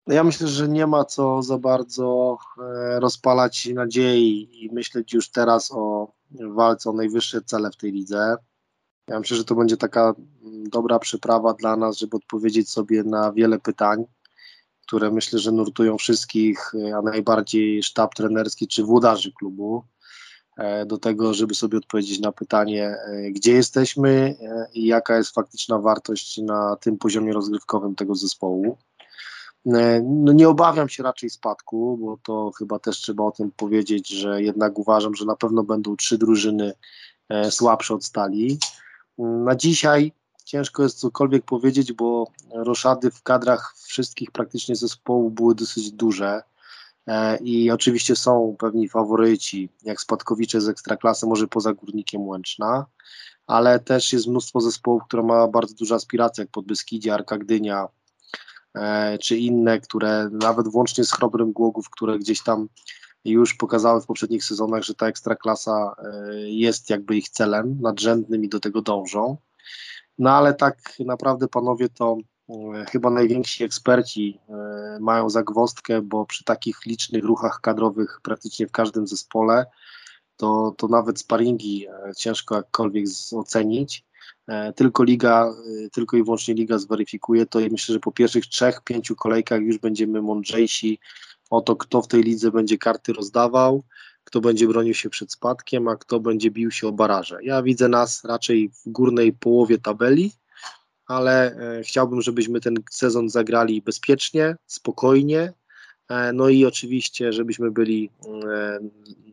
No 0.10 0.16
ja 0.16 0.24
myślę, 0.24 0.48
że 0.48 0.68
nie 0.68 0.88
ma 0.88 1.06
co 1.06 1.44
za 1.44 1.58
bardzo 1.58 2.38
e, 2.58 3.00
rozpalać 3.00 3.70
nadziei 3.74 4.66
i 4.66 4.74
myśleć 4.74 5.14
już 5.14 5.30
teraz 5.32 5.72
o 5.72 6.12
walce 6.32 6.90
o 6.90 6.94
najwyższe 6.94 7.42
cele 7.42 7.72
w 7.72 7.76
tej 7.78 7.92
lidze. 7.92 8.36
Ja 9.08 9.20
myślę, 9.20 9.38
że 9.38 9.44
to 9.46 9.56
będzie 9.56 9.78
taka 9.78 10.16
mm, 10.44 10.70
dobra 10.70 11.00
przyprawa 11.00 11.54
dla 11.54 11.76
nas, 11.76 11.98
żeby 11.98 12.18
odpowiedzieć 12.18 12.70
sobie 12.70 13.04
na 13.04 13.32
wiele 13.32 13.60
pytań, 13.60 14.06
które 14.88 15.12
myślę, 15.12 15.40
że 15.40 15.52
nurtują 15.52 15.98
wszystkich, 15.98 16.72
e, 16.76 16.98
a 16.98 17.02
najbardziej 17.02 17.84
sztab 17.84 18.16
trenerski 18.16 18.68
czy 18.68 18.84
włodarzy 18.84 19.32
klubu 19.32 19.84
e, 20.58 20.86
do 20.86 20.98
tego, 20.98 21.34
żeby 21.34 21.56
sobie 21.56 21.78
odpowiedzieć 21.78 22.20
na 22.20 22.32
pytanie, 22.32 22.96
gdzie 23.32 23.54
jesteśmy 23.54 24.36
i 24.74 24.86
jaka 24.86 25.18
jest 25.18 25.34
faktyczna 25.34 25.80
wartość 25.80 26.38
na 26.38 26.76
tym 26.76 26.98
poziomie 26.98 27.34
rozgrywkowym 27.34 27.96
tego 27.96 28.16
zespołu. 28.16 28.78
E, 29.66 30.02
no 30.02 30.34
nie 30.34 30.50
obawiam 30.50 30.90
się 30.90 31.04
raczej 31.04 31.30
spadku, 31.30 31.98
bo 31.98 32.18
to 32.24 32.52
chyba 32.58 32.80
też 32.80 32.98
trzeba 32.98 33.24
o 33.24 33.32
tym 33.32 33.52
powiedzieć, 33.52 34.10
że 34.10 34.44
jednak 34.44 34.80
uważam, 34.80 35.16
że 35.16 35.26
na 35.26 35.36
pewno 35.36 35.64
będą 35.64 35.96
trzy 35.96 36.18
drużyny 36.18 36.74
e, 37.30 37.52
słabsze 37.52 37.94
od 37.94 38.06
stali. 38.06 38.58
Na 39.18 39.56
dzisiaj 39.56 40.12
ciężko 40.46 40.84
jest 40.84 41.00
cokolwiek 41.00 41.46
powiedzieć, 41.46 41.94
bo 41.94 42.28
roszady 42.54 43.12
w 43.12 43.24
kadrach 43.24 43.76
wszystkich 43.78 44.32
praktycznie 44.32 44.76
zespołów 44.76 45.34
były 45.34 45.56
dosyć 45.56 45.92
duże. 45.92 46.42
E, 47.08 47.38
I 47.38 47.72
oczywiście 47.72 48.16
są 48.16 48.56
pewni 48.60 48.90
faworyci, 48.90 49.70
jak 49.84 50.02
spadkowicze 50.02 50.62
z 50.62 50.70
Ekstraklasy, 50.70 51.28
może 51.28 51.48
poza 51.48 51.74
Górnikiem 51.74 52.28
Łęczna, 52.28 52.86
ale 53.48 53.80
też 53.80 54.14
jest 54.14 54.28
mnóstwo 54.28 54.62
zespołów, 54.62 55.04
które 55.08 55.24
ma 55.24 55.48
bardzo 55.48 55.76
duże 55.76 55.96
aspiracje, 55.96 56.42
jak 56.42 56.52
Podbeskidzie, 56.52 57.14
Arka 57.14 57.38
Gdynia, 57.38 57.88
czy 59.22 59.38
inne, 59.38 59.80
które 59.80 60.30
nawet 60.32 60.68
włącznie 60.68 61.04
z 61.04 61.12
Chrobrym 61.12 61.52
Głogów, 61.52 61.90
które 61.90 62.20
gdzieś 62.20 62.44
tam 62.44 62.68
już 63.26 63.54
pokazały 63.54 64.02
w 64.02 64.06
poprzednich 64.06 64.44
sezonach, 64.44 64.84
że 64.84 64.96
ta 64.96 65.08
ekstraklasa 65.08 65.96
e, 65.98 66.40
jest 66.40 66.90
jakby 66.90 67.18
ich 67.18 67.30
celem 67.30 67.82
nadrzędnym 67.82 68.44
i 68.44 68.50
do 68.50 68.60
tego 68.60 68.82
dążą. 68.82 69.38
No 70.18 70.32
ale 70.32 70.54
tak 70.54 70.94
naprawdę 71.00 71.48
panowie 71.48 71.90
to 71.90 72.18
e, 72.50 72.86
chyba 72.92 73.10
najwięksi 73.10 73.64
eksperci 73.64 74.40
e, 74.50 74.98
mają 75.02 75.30
zagwostkę, 75.30 76.02
bo 76.02 76.26
przy 76.26 76.44
takich 76.44 76.86
licznych 76.86 77.24
ruchach 77.24 77.60
kadrowych 77.62 78.20
praktycznie 78.24 78.68
w 78.68 78.72
każdym 78.72 79.08
zespole 79.08 79.66
to, 80.38 80.74
to 80.78 80.88
nawet 80.88 81.20
sparingi 81.20 81.88
ciężko 82.18 82.56
jakkolwiek 82.56 83.06
ocenić. 83.36 84.06
Tylko 84.76 85.04
liga, 85.04 85.54
tylko 85.92 86.18
i 86.18 86.24
wyłącznie 86.24 86.54
liga 86.54 86.78
zweryfikuje 86.78 87.46
to 87.46 87.60
i 87.60 87.70
myślę, 87.70 87.94
że 87.94 88.00
po 88.00 88.12
pierwszych 88.12 88.46
trzech, 88.46 88.82
pięciu 88.84 89.16
kolejkach 89.16 89.62
już 89.62 89.78
będziemy 89.78 90.22
mądrzejsi 90.22 91.00
o 91.50 91.62
to, 91.62 91.76
kto 91.76 92.02
w 92.02 92.08
tej 92.08 92.24
lidze 92.24 92.52
będzie 92.52 92.78
karty 92.78 93.14
rozdawał, 93.14 93.84
kto 94.24 94.42
będzie 94.42 94.68
bronił 94.68 94.94
się 94.94 95.10
przed 95.10 95.32
spadkiem, 95.32 95.88
a 95.88 95.96
kto 95.96 96.20
będzie 96.20 96.52
bił 96.52 96.72
się 96.72 96.88
o 96.88 96.92
baraże. 96.92 97.40
Ja 97.44 97.64
widzę 97.64 97.88
nas 97.88 98.24
raczej 98.24 98.70
w 98.70 98.90
górnej 98.90 99.34
połowie 99.34 99.78
tabeli, 99.78 100.32
ale 101.06 101.56
e, 101.56 101.84
chciałbym, 101.84 102.22
żebyśmy 102.22 102.62
ten 102.62 102.76
sezon 102.92 103.30
zagrali 103.30 103.82
bezpiecznie, 103.82 104.56
spokojnie, 104.66 105.54
e, 106.10 106.34
no 106.34 106.50
i 106.50 106.66
oczywiście, 106.66 107.34
żebyśmy 107.34 107.72
byli 107.72 108.10
e, 108.26 108.80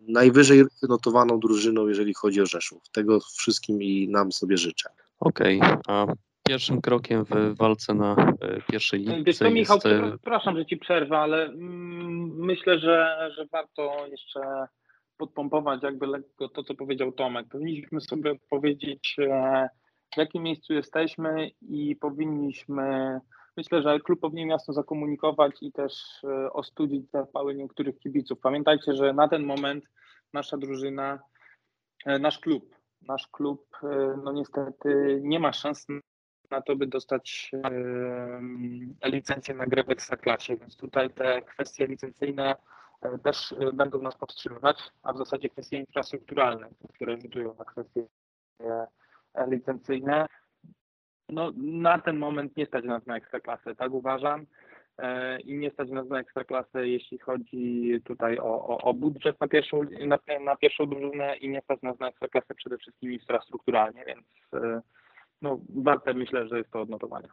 najwyżej 0.08 0.64
notowaną 0.82 1.40
drużyną, 1.40 1.88
jeżeli 1.88 2.14
chodzi 2.14 2.40
o 2.40 2.46
Rzeszów. 2.46 2.82
Tego 2.92 3.20
wszystkim 3.20 3.82
i 3.82 4.08
nam 4.08 4.32
sobie 4.32 4.58
życzę. 4.58 4.88
Okej, 5.20 5.60
okay. 5.60 5.78
a 5.88 6.06
pierwszym 6.48 6.80
krokiem 6.80 7.24
w 7.24 7.56
walce 7.58 7.94
na 7.94 8.16
e, 8.40 8.60
pierwszej 8.70 9.00
lidze 9.00 9.22
Wiesz 9.22 9.38
co, 9.38 9.50
Michał, 9.50 9.76
jest... 9.76 9.86
E, 9.86 10.10
przepraszam, 10.10 10.56
że 10.56 10.66
Ci 10.66 10.76
przerwę, 10.76 11.18
ale 11.18 11.44
mm, 11.44 12.36
myślę, 12.38 12.78
że, 12.78 13.30
że 13.36 13.46
warto 13.52 14.06
jeszcze 14.06 14.40
podpompować 15.16 15.82
jakby 15.82 16.06
lekko 16.06 16.48
to, 16.48 16.64
co 16.64 16.74
powiedział 16.74 17.12
Tomek. 17.12 17.46
Powinniśmy 17.48 18.00
sobie 18.00 18.34
powiedzieć, 18.50 19.16
e, 19.18 19.68
w 20.14 20.18
jakim 20.18 20.42
miejscu 20.42 20.72
jesteśmy 20.72 21.50
i 21.60 21.96
powinniśmy, 21.96 23.20
myślę, 23.56 23.82
że 23.82 24.00
klub 24.00 24.20
powinien 24.20 24.48
jasno 24.48 24.74
zakomunikować 24.74 25.52
i 25.60 25.72
też 25.72 25.92
ostudzić 26.52 27.10
zapały 27.10 27.54
niektórych 27.54 27.98
kibiców. 27.98 28.40
Pamiętajcie, 28.40 28.94
że 28.94 29.12
na 29.12 29.28
ten 29.28 29.42
moment 29.42 29.84
nasza 30.32 30.56
drużyna, 30.56 31.18
nasz 32.06 32.38
klub, 32.38 32.75
nasz 33.08 33.28
klub 33.28 33.76
no 34.24 34.32
niestety 34.32 35.20
nie 35.22 35.40
ma 35.40 35.52
szans 35.52 35.86
na 36.50 36.62
to, 36.62 36.76
by 36.76 36.86
dostać 36.86 37.50
licencję 39.04 39.54
na 39.54 39.66
grę 39.66 39.84
w 39.84 39.90
Ekstraklasie, 39.90 40.56
więc 40.56 40.76
tutaj 40.76 41.10
te 41.10 41.42
kwestie 41.42 41.86
licencyjne 41.86 42.56
e, 43.02 43.18
też 43.18 43.52
e, 43.52 43.72
będą 43.72 44.02
nas 44.02 44.16
powstrzymywać, 44.16 44.78
a 45.02 45.12
w 45.12 45.18
zasadzie 45.18 45.48
kwestie 45.48 45.76
infrastrukturalne, 45.76 46.68
które 46.94 47.20
rzutują 47.20 47.54
na 47.58 47.64
kwestie 47.64 48.06
e, 48.60 48.86
licencyjne. 49.46 50.26
No, 51.28 51.52
na 51.56 51.98
ten 51.98 52.18
moment 52.18 52.56
nie 52.56 52.66
stać 52.66 52.84
nas 52.84 53.06
na 53.06 53.16
ekstraklasę, 53.16 53.74
tak 53.74 53.92
uważam. 53.92 54.46
I 55.44 55.54
nie 55.54 55.70
stać 55.70 55.90
nas 55.90 56.08
na 56.08 56.20
ekstraklasę, 56.20 56.88
jeśli 56.88 57.18
chodzi 57.18 57.92
tutaj 58.04 58.38
o, 58.38 58.66
o, 58.66 58.78
o 58.78 58.94
budżet 58.94 59.40
na 59.40 59.48
pierwszą, 59.48 59.80
na, 60.06 60.18
na 60.44 60.56
pierwszą 60.56 60.86
drużynę 60.86 61.36
i 61.36 61.48
nie 61.48 61.60
stać 61.60 61.82
nas 61.82 61.98
na 61.98 62.08
ekstraklasę 62.08 62.54
przede 62.54 62.78
wszystkim 62.78 63.12
infrastrukturalnie, 63.12 64.04
więc 64.06 64.26
no, 65.42 65.60
warte 65.68 66.14
myślę, 66.14 66.48
że 66.48 66.58
jest 66.58 66.70
to 66.70 66.80
odnotowanie. 66.80 67.28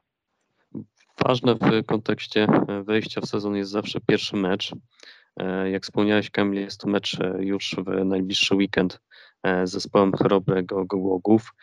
Ważne 1.25 1.55
w 1.55 1.85
kontekście 1.85 2.47
wejścia 2.83 3.21
w 3.21 3.25
sezon 3.25 3.55
jest 3.55 3.71
zawsze 3.71 3.99
pierwszy 4.07 4.35
mecz. 4.35 4.71
E, 5.37 5.69
jak 5.69 5.83
wspomniałeś, 5.83 6.29
Kamil, 6.29 6.61
jest 6.61 6.81
to 6.81 6.89
mecz 6.89 7.19
e, 7.19 7.43
już 7.43 7.75
w 7.77 8.05
najbliższy 8.05 8.55
weekend 8.55 8.93
e, 8.93 9.12
zespołem 9.63 10.11
Chrobrego 10.11 10.85
Głogów. 10.85 11.53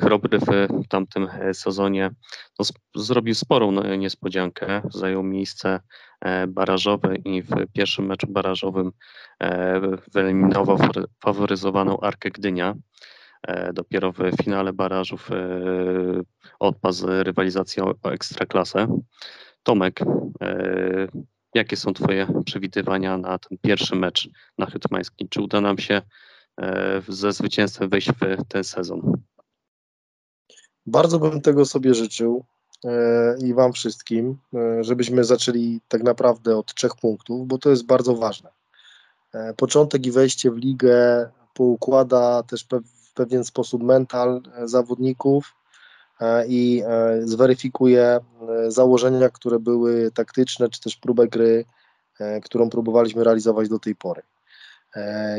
Chrobry 0.00 0.38
w 0.38 0.68
tamtym 0.88 1.28
sezonie 1.52 2.10
no, 2.58 2.66
zrobił 2.94 3.34
sporą 3.34 3.72
no, 3.72 3.96
niespodziankę. 3.96 4.82
Zajął 4.90 5.22
miejsce 5.22 5.80
barażowe 6.48 7.16
i 7.16 7.42
w 7.42 7.50
pierwszym 7.72 8.06
meczu 8.06 8.26
barażowym 8.26 8.92
wyeliminował 10.12 10.78
faworyzowaną 11.20 12.00
Arkę 12.00 12.30
Gdynia. 12.30 12.74
E, 13.46 13.72
dopiero 13.72 14.12
w 14.12 14.18
finale 14.42 14.72
barażów 14.72 15.30
e, 15.32 15.36
odpadł 16.58 17.06
rywalizacji 17.06 17.82
o, 17.82 17.94
ekstraklasę. 18.04 18.98
Tomek, 19.62 20.00
e, 20.40 21.08
jakie 21.54 21.76
są 21.76 21.92
Twoje 21.92 22.26
przewidywania 22.44 23.18
na 23.18 23.38
ten 23.38 23.58
pierwszy 23.58 23.96
mecz 23.96 24.28
na 24.58 24.66
Hytmański? 24.66 25.28
Czy 25.28 25.42
uda 25.42 25.60
nam 25.60 25.78
się 25.78 26.02
ze 27.08 27.32
zwycięstwem 27.32 27.88
wejść 27.88 28.08
w 28.08 28.44
ten 28.48 28.64
sezon? 28.64 29.22
Bardzo 30.86 31.18
bym 31.18 31.40
tego 31.40 31.64
sobie 31.64 31.94
życzył 31.94 32.44
i 33.44 33.54
Wam 33.54 33.72
wszystkim, 33.72 34.38
żebyśmy 34.80 35.24
zaczęli 35.24 35.80
tak 35.88 36.02
naprawdę 36.02 36.56
od 36.56 36.74
trzech 36.74 36.96
punktów, 36.96 37.46
bo 37.48 37.58
to 37.58 37.70
jest 37.70 37.86
bardzo 37.86 38.14
ważne. 38.14 38.50
Początek 39.56 40.06
i 40.06 40.12
wejście 40.12 40.50
w 40.50 40.56
ligę 40.56 41.30
poukłada 41.54 42.42
też 42.42 42.66
pewien 43.14 43.44
sposób 43.44 43.82
mental 43.82 44.42
e, 44.54 44.68
zawodników 44.68 45.54
e, 46.20 46.46
i 46.46 46.82
e, 46.86 47.20
zweryfikuje 47.22 48.20
założenia, 48.68 49.28
które 49.28 49.58
były 49.58 50.10
taktyczne, 50.10 50.68
czy 50.68 50.80
też 50.80 50.96
próbę 50.96 51.28
gry, 51.28 51.64
którą 52.44 52.70
próbowaliśmy 52.70 53.24
realizować 53.24 53.68
do 53.68 53.78
tej 53.78 53.96
pory. 53.96 54.22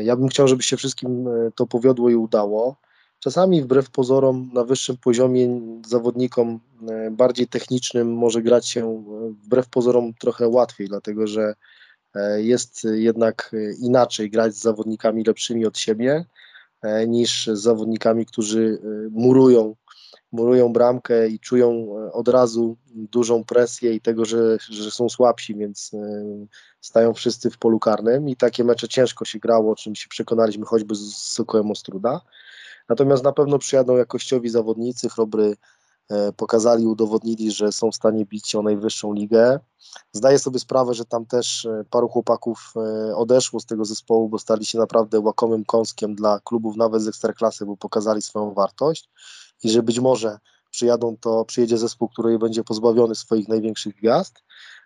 Ja 0.04 0.16
bym 0.16 0.28
chciał, 0.28 0.48
żeby 0.48 0.62
się 0.62 0.76
wszystkim 0.76 1.28
to 1.54 1.66
powiodło 1.66 2.10
i 2.10 2.14
udało. 2.14 2.76
Czasami 3.18 3.62
wbrew 3.62 3.90
pozorom 3.90 4.50
na 4.52 4.64
wyższym 4.64 4.96
poziomie 4.96 5.60
zawodnikom 5.86 6.60
bardziej 7.10 7.46
technicznym 7.46 8.14
może 8.14 8.42
grać 8.42 8.68
się 8.68 9.04
wbrew 9.44 9.68
pozorom 9.68 10.14
trochę 10.14 10.48
łatwiej, 10.48 10.88
dlatego 10.88 11.26
że 11.26 11.54
jest 12.36 12.86
jednak 12.92 13.56
inaczej 13.80 14.30
grać 14.30 14.54
z 14.54 14.62
zawodnikami 14.62 15.24
lepszymi 15.24 15.66
od 15.66 15.78
siebie, 15.78 16.24
E, 16.82 17.06
niż 17.06 17.46
z 17.46 17.60
zawodnikami, 17.60 18.26
którzy 18.26 18.78
e, 18.82 18.86
murują, 19.10 19.76
murują 20.32 20.72
bramkę 20.72 21.28
i 21.28 21.40
czują 21.40 21.70
e, 21.70 22.12
od 22.12 22.28
razu 22.28 22.76
dużą 22.94 23.44
presję 23.44 23.94
i 23.94 24.00
tego, 24.00 24.24
że, 24.24 24.58
że 24.70 24.90
są 24.90 25.08
słabsi, 25.08 25.54
więc 25.54 25.92
stają 26.80 27.14
wszyscy 27.14 27.50
w 27.50 27.58
polu 27.58 27.78
karnym 27.78 28.28
i 28.28 28.36
takie 28.36 28.64
mecze 28.64 28.88
ciężko 28.88 29.24
się 29.24 29.38
grało, 29.38 29.72
o 29.72 29.76
czym 29.76 29.94
się 29.94 30.08
przekonaliśmy 30.08 30.66
choćby 30.66 30.94
z 30.94 31.16
Sokołem 31.16 31.70
Ostruda. 31.70 32.20
Natomiast 32.88 33.24
na 33.24 33.32
pewno 33.32 33.58
przyjadą 33.58 33.96
jakościowi 33.96 34.48
zawodnicy, 34.48 35.08
chrobry 35.08 35.56
E, 36.10 36.32
pokazali, 36.32 36.86
udowodnili, 36.86 37.50
że 37.50 37.72
są 37.72 37.90
w 37.90 37.94
stanie 37.94 38.26
bić 38.26 38.54
o 38.54 38.62
najwyższą 38.62 39.12
ligę. 39.12 39.60
Zdaję 40.12 40.38
sobie 40.38 40.58
sprawę, 40.58 40.94
że 40.94 41.04
tam 41.04 41.26
też 41.26 41.64
e, 41.64 41.84
paru 41.90 42.08
chłopaków 42.08 42.74
e, 42.76 43.16
odeszło 43.16 43.60
z 43.60 43.66
tego 43.66 43.84
zespołu, 43.84 44.28
bo 44.28 44.38
stali 44.38 44.66
się 44.66 44.78
naprawdę 44.78 45.20
łakomym 45.20 45.64
kąskiem 45.64 46.14
dla 46.14 46.40
klubów 46.44 46.76
nawet 46.76 47.02
z 47.02 47.08
ekstraklasy, 47.08 47.66
bo 47.66 47.76
pokazali 47.76 48.22
swoją 48.22 48.54
wartość 48.54 49.08
i 49.64 49.70
że 49.70 49.82
być 49.82 50.00
może 50.00 50.38
przyjadą 50.70 51.16
to, 51.20 51.44
przyjedzie 51.44 51.78
zespół, 51.78 52.08
który 52.08 52.38
będzie 52.38 52.64
pozbawiony 52.64 53.14
swoich 53.14 53.48
największych 53.48 53.94
gwiazd, 53.94 54.42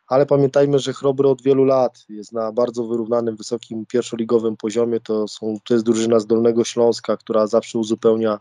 ale 0.06 0.26
pamiętajmy, 0.26 0.78
że 0.78 0.92
Chrobry 0.92 1.28
od 1.28 1.42
wielu 1.42 1.64
lat 1.64 2.04
jest 2.08 2.32
na 2.32 2.52
bardzo 2.52 2.86
wyrównanym, 2.86 3.36
wysokim 3.36 3.86
pierwszoligowym 3.86 4.56
poziomie, 4.56 5.00
to, 5.00 5.28
są, 5.28 5.56
to 5.64 5.74
jest 5.74 5.86
drużyna 5.86 6.20
z 6.20 6.26
Dolnego 6.26 6.64
Śląska, 6.64 7.16
która 7.16 7.46
zawsze 7.46 7.78
uzupełnia 7.78 8.38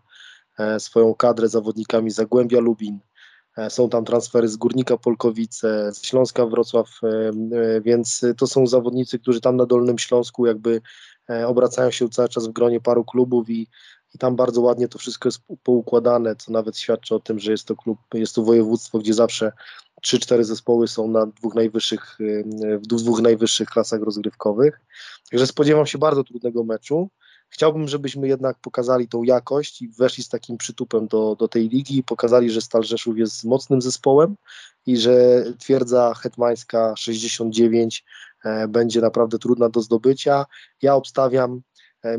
E, 0.59 0.79
swoją 0.79 1.15
kadrę 1.15 1.47
zawodnikami 1.47 2.11
Zagłębia 2.11 2.59
Lubin. 2.59 2.99
E, 3.57 3.69
są 3.69 3.89
tam 3.89 4.05
transfery 4.05 4.47
z 4.47 4.57
Górnika 4.57 4.97
Polkowice, 4.97 5.91
z 5.93 6.05
Śląska 6.05 6.45
Wrocław, 6.45 6.89
e, 7.03 7.81
więc 7.81 8.25
to 8.37 8.47
są 8.47 8.67
zawodnicy, 8.67 9.19
którzy 9.19 9.41
tam 9.41 9.55
na 9.55 9.65
Dolnym 9.65 9.97
Śląsku 9.97 10.45
jakby 10.45 10.81
obracają 11.47 11.91
się 11.91 12.09
cały 12.09 12.29
czas 12.29 12.47
w 12.47 12.51
gronie 12.51 12.81
paru 12.81 13.05
klubów 13.05 13.49
i, 13.49 13.67
i 14.15 14.17
tam 14.17 14.35
bardzo 14.35 14.61
ładnie 14.61 14.87
to 14.87 14.99
wszystko 14.99 15.27
jest 15.27 15.41
poukładane, 15.63 16.35
co 16.35 16.51
nawet 16.51 16.77
świadczy 16.77 17.15
o 17.15 17.19
tym, 17.19 17.39
że 17.39 17.51
jest 17.51 17.65
to 17.65 17.75
klub, 17.75 17.99
jest 18.13 18.35
to 18.35 18.43
województwo, 18.43 18.99
gdzie 18.99 19.13
zawsze 19.13 19.51
3-4 20.05 20.43
zespoły 20.43 20.87
są 20.87 21.07
na 21.07 21.25
dwóch 21.25 21.55
najwyższych, 21.55 22.17
w 22.81 22.87
dwóch 22.87 23.21
najwyższych 23.21 23.69
klasach 23.69 24.01
rozgrywkowych. 24.01 24.81
Także 25.31 25.47
spodziewam 25.47 25.85
się 25.85 25.97
bardzo 25.97 26.23
trudnego 26.23 26.63
meczu. 26.63 27.09
chciałbym, 27.49 27.87
żebyśmy 27.87 28.27
jednak 28.27 28.57
pokazali 28.61 29.07
tą 29.07 29.23
jakość 29.23 29.81
i 29.81 29.89
weszli 29.89 30.23
z 30.23 30.29
takim 30.29 30.57
przytupem 30.57 31.07
do, 31.07 31.35
do 31.39 31.47
tej 31.47 31.69
ligi 31.69 31.97
i 31.97 32.03
pokazali, 32.03 32.51
że 32.51 32.61
Stal 32.61 32.83
Rzeszów 32.83 33.17
jest 33.17 33.43
mocnym 33.43 33.81
zespołem 33.81 34.35
i 34.85 34.97
że 34.97 35.43
twierdza 35.59 36.13
hetmańska 36.13 36.93
69 36.97 38.05
e, 38.45 38.67
będzie 38.67 39.01
naprawdę 39.01 39.39
trudna 39.39 39.69
do 39.69 39.81
zdobycia. 39.81 40.45
Ja 40.81 40.95
obstawiam 40.95 41.61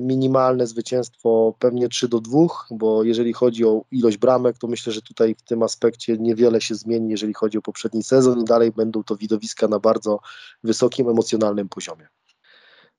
minimalne 0.01 0.67
zwycięstwo 0.67 1.55
pewnie 1.59 1.89
3 1.89 2.09
do 2.09 2.21
2, 2.21 2.39
bo 2.71 3.05
jeżeli 3.05 3.33
chodzi 3.33 3.65
o 3.65 3.85
ilość 3.91 4.17
bramek, 4.17 4.59
to 4.59 4.67
myślę, 4.67 4.93
że 4.93 5.03
tutaj 5.03 5.35
w 5.35 5.43
tym 5.43 5.63
aspekcie 5.63 6.19
niewiele 6.19 6.61
się 6.61 6.75
zmieni, 6.75 7.11
jeżeli 7.11 7.35
chodzi 7.35 7.59
o 7.59 7.63
poprzedni 7.63 8.03
sezon 8.03 8.41
i 8.41 8.45
dalej 8.45 8.73
będą 8.73 9.05
to 9.05 9.17
widowiska 9.17 9.69
na 9.69 9.79
bardzo 9.79 10.21
wysokim 10.65 11.09
emocjonalnym 11.09 11.69
poziomie. 11.69 12.09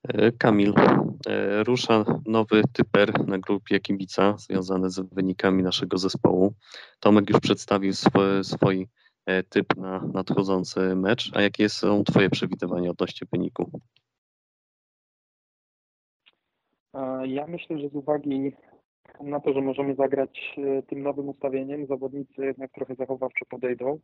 E, 0.03 0.31
Kamil, 0.31 0.73
e, 1.27 1.63
rusza 1.63 2.05
nowy 2.25 2.61
typer 2.73 3.27
na 3.27 3.37
grupie 3.37 3.79
kibica 3.79 4.35
związany 4.37 4.89
z 4.89 4.99
wynikami 5.13 5.63
naszego 5.63 5.97
zespołu. 5.97 6.53
Tomek 6.99 7.29
już 7.29 7.39
przedstawił 7.39 7.93
swój, 7.93 8.43
swój 8.43 8.87
e, 9.25 9.43
typ 9.43 9.77
na 9.77 9.99
nadchodzący 10.13 10.95
mecz, 10.95 11.31
a 11.33 11.41
jakie 11.41 11.69
są 11.69 12.03
Twoje 12.03 12.29
przewidywania 12.29 12.89
odnośnie 12.89 13.27
wyniku? 13.31 13.81
Ja 17.23 17.47
myślę, 17.47 17.79
że 17.79 17.89
z 17.89 17.95
uwagi 17.95 18.53
na 19.21 19.39
to, 19.39 19.53
że 19.53 19.61
możemy 19.61 19.95
zagrać 19.95 20.55
tym 20.87 21.03
nowym 21.03 21.29
ustawieniem, 21.29 21.87
zawodnicy 21.87 22.45
jednak 22.45 22.71
trochę 22.71 22.95
zachowawczo 22.95 23.45
podejdą 23.49 23.99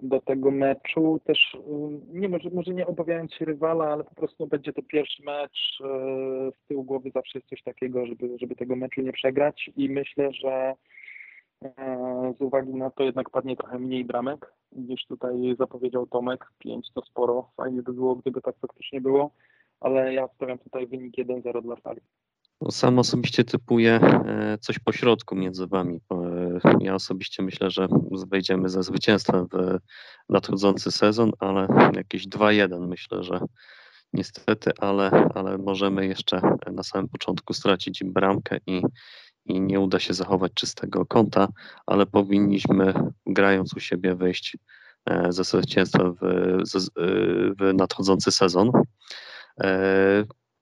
do 0.00 0.20
tego 0.20 0.50
meczu. 0.50 1.20
Też 1.24 1.54
y, 1.54 1.58
nie 2.12 2.28
może, 2.28 2.50
może 2.50 2.74
nie 2.74 2.86
obawiając 2.86 3.34
się 3.34 3.44
rywala, 3.44 3.84
ale 3.84 4.04
po 4.04 4.14
prostu 4.14 4.46
będzie 4.46 4.72
to 4.72 4.82
pierwszy 4.82 5.22
mecz. 5.22 5.78
Z 6.54 6.66
tyłu 6.68 6.84
głowy 6.84 7.10
zawsze 7.14 7.38
jest 7.38 7.48
coś 7.48 7.62
takiego, 7.62 8.06
żeby, 8.06 8.36
żeby 8.40 8.56
tego 8.56 8.76
meczu 8.76 9.00
nie 9.00 9.12
przegrać 9.12 9.70
i 9.76 9.88
myślę, 9.88 10.32
że 10.32 10.74
z 12.38 12.40
uwagi 12.40 12.74
na 12.74 12.90
to 12.90 13.04
jednak 13.04 13.30
padnie 13.30 13.56
trochę 13.56 13.78
mniej 13.78 14.04
bramek 14.04 14.52
niż 14.72 15.06
tutaj 15.06 15.54
zapowiedział 15.58 16.06
Tomek. 16.06 16.46
5 16.58 16.86
to 16.94 17.02
sporo. 17.02 17.50
Fajnie 17.56 17.82
by 17.82 17.92
było, 17.92 18.16
gdyby 18.16 18.40
tak 18.40 18.56
faktycznie 18.60 19.00
było, 19.00 19.30
ale 19.80 20.14
ja 20.14 20.28
stawiam 20.28 20.58
tutaj 20.58 20.86
wynik 20.86 21.16
1-0 21.16 21.62
dla 21.62 21.76
Stali. 21.76 22.00
No, 22.60 22.70
sam 22.70 22.98
osobiście 22.98 23.44
typuję 23.44 24.00
e, 24.02 24.58
coś 24.60 24.78
po 24.78 24.92
środku 24.92 25.36
między 25.36 25.66
wami. 25.66 26.00
E, 26.12 26.74
ja 26.80 26.94
osobiście 26.94 27.42
myślę, 27.42 27.70
że 27.70 27.88
wejdziemy 28.28 28.68
ze 28.68 28.82
zwycięstwem 28.82 29.46
w 29.52 29.78
nadchodzący 30.28 30.92
sezon, 30.92 31.32
ale 31.38 31.68
jakieś 31.96 32.28
2-1 32.28 32.88
myślę, 32.88 33.22
że 33.22 33.40
niestety, 34.12 34.70
ale, 34.80 35.10
ale 35.34 35.58
możemy 35.58 36.06
jeszcze 36.06 36.40
na 36.72 36.82
samym 36.82 37.08
początku 37.08 37.54
stracić 37.54 38.04
bramkę 38.04 38.58
i, 38.66 38.82
i 39.44 39.60
nie 39.60 39.80
uda 39.80 39.98
się 39.98 40.14
zachować 40.14 40.52
czystego 40.54 41.06
kąta, 41.06 41.48
ale 41.86 42.06
powinniśmy 42.06 42.94
grając 43.26 43.74
u 43.76 43.80
siebie 43.80 44.14
wejść 44.14 44.56
e, 45.06 45.32
ze 45.32 45.44
zwycięstwem 45.44 46.14
w, 46.14 46.20
w 47.60 47.74
nadchodzący 47.74 48.32
sezon. 48.32 48.70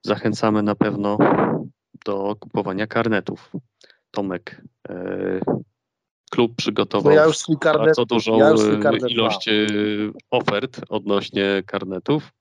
Zachęcamy 0.02 0.62
na 0.62 0.74
pewno 0.74 1.18
do 2.04 2.36
kupowania 2.40 2.86
karnetów. 2.86 3.52
Tomek, 4.10 4.62
e, 4.88 5.40
klub 6.30 6.56
przygotował 6.56 7.12
no 7.12 7.20
ja 7.20 7.24
już 7.24 7.38
swój 7.38 7.58
karnet, 7.58 7.84
bardzo 7.84 8.04
dużą 8.04 8.38
ja 8.38 8.50
e, 8.50 9.08
ilość. 9.08 9.48
E, 9.48 9.52
ofert 10.30 10.80
odnośnie 10.88 11.62
karnetów. 11.66 12.32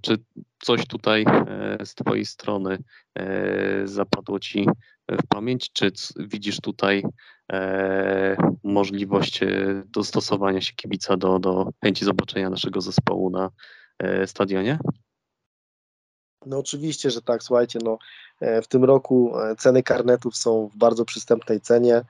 Czy 0.00 0.16
coś 0.62 0.86
tutaj 0.86 1.24
z 1.84 1.94
Twojej 1.94 2.26
strony 2.26 2.78
zapadło 3.84 4.40
Ci 4.40 4.66
w 5.08 5.26
pamięć? 5.28 5.72
Czy 5.72 5.92
widzisz 6.16 6.60
tutaj 6.60 7.02
możliwość 8.64 9.40
dostosowania 9.86 10.60
się 10.60 10.72
kibica 10.76 11.16
do, 11.16 11.38
do 11.38 11.68
chęci 11.84 12.04
zobaczenia 12.04 12.50
naszego 12.50 12.80
zespołu 12.80 13.30
na 13.30 13.50
stadionie? 14.26 14.78
No 16.46 16.58
oczywiście, 16.58 17.10
że 17.10 17.22
tak, 17.22 17.42
słuchajcie, 17.42 17.78
no 17.84 17.98
e, 18.40 18.62
w 18.62 18.68
tym 18.68 18.84
roku 18.84 19.38
e, 19.38 19.56
ceny 19.56 19.82
karnetów 19.82 20.36
są 20.36 20.68
w 20.74 20.76
bardzo 20.76 21.04
przystępnej 21.04 21.60
cenie. 21.60 22.04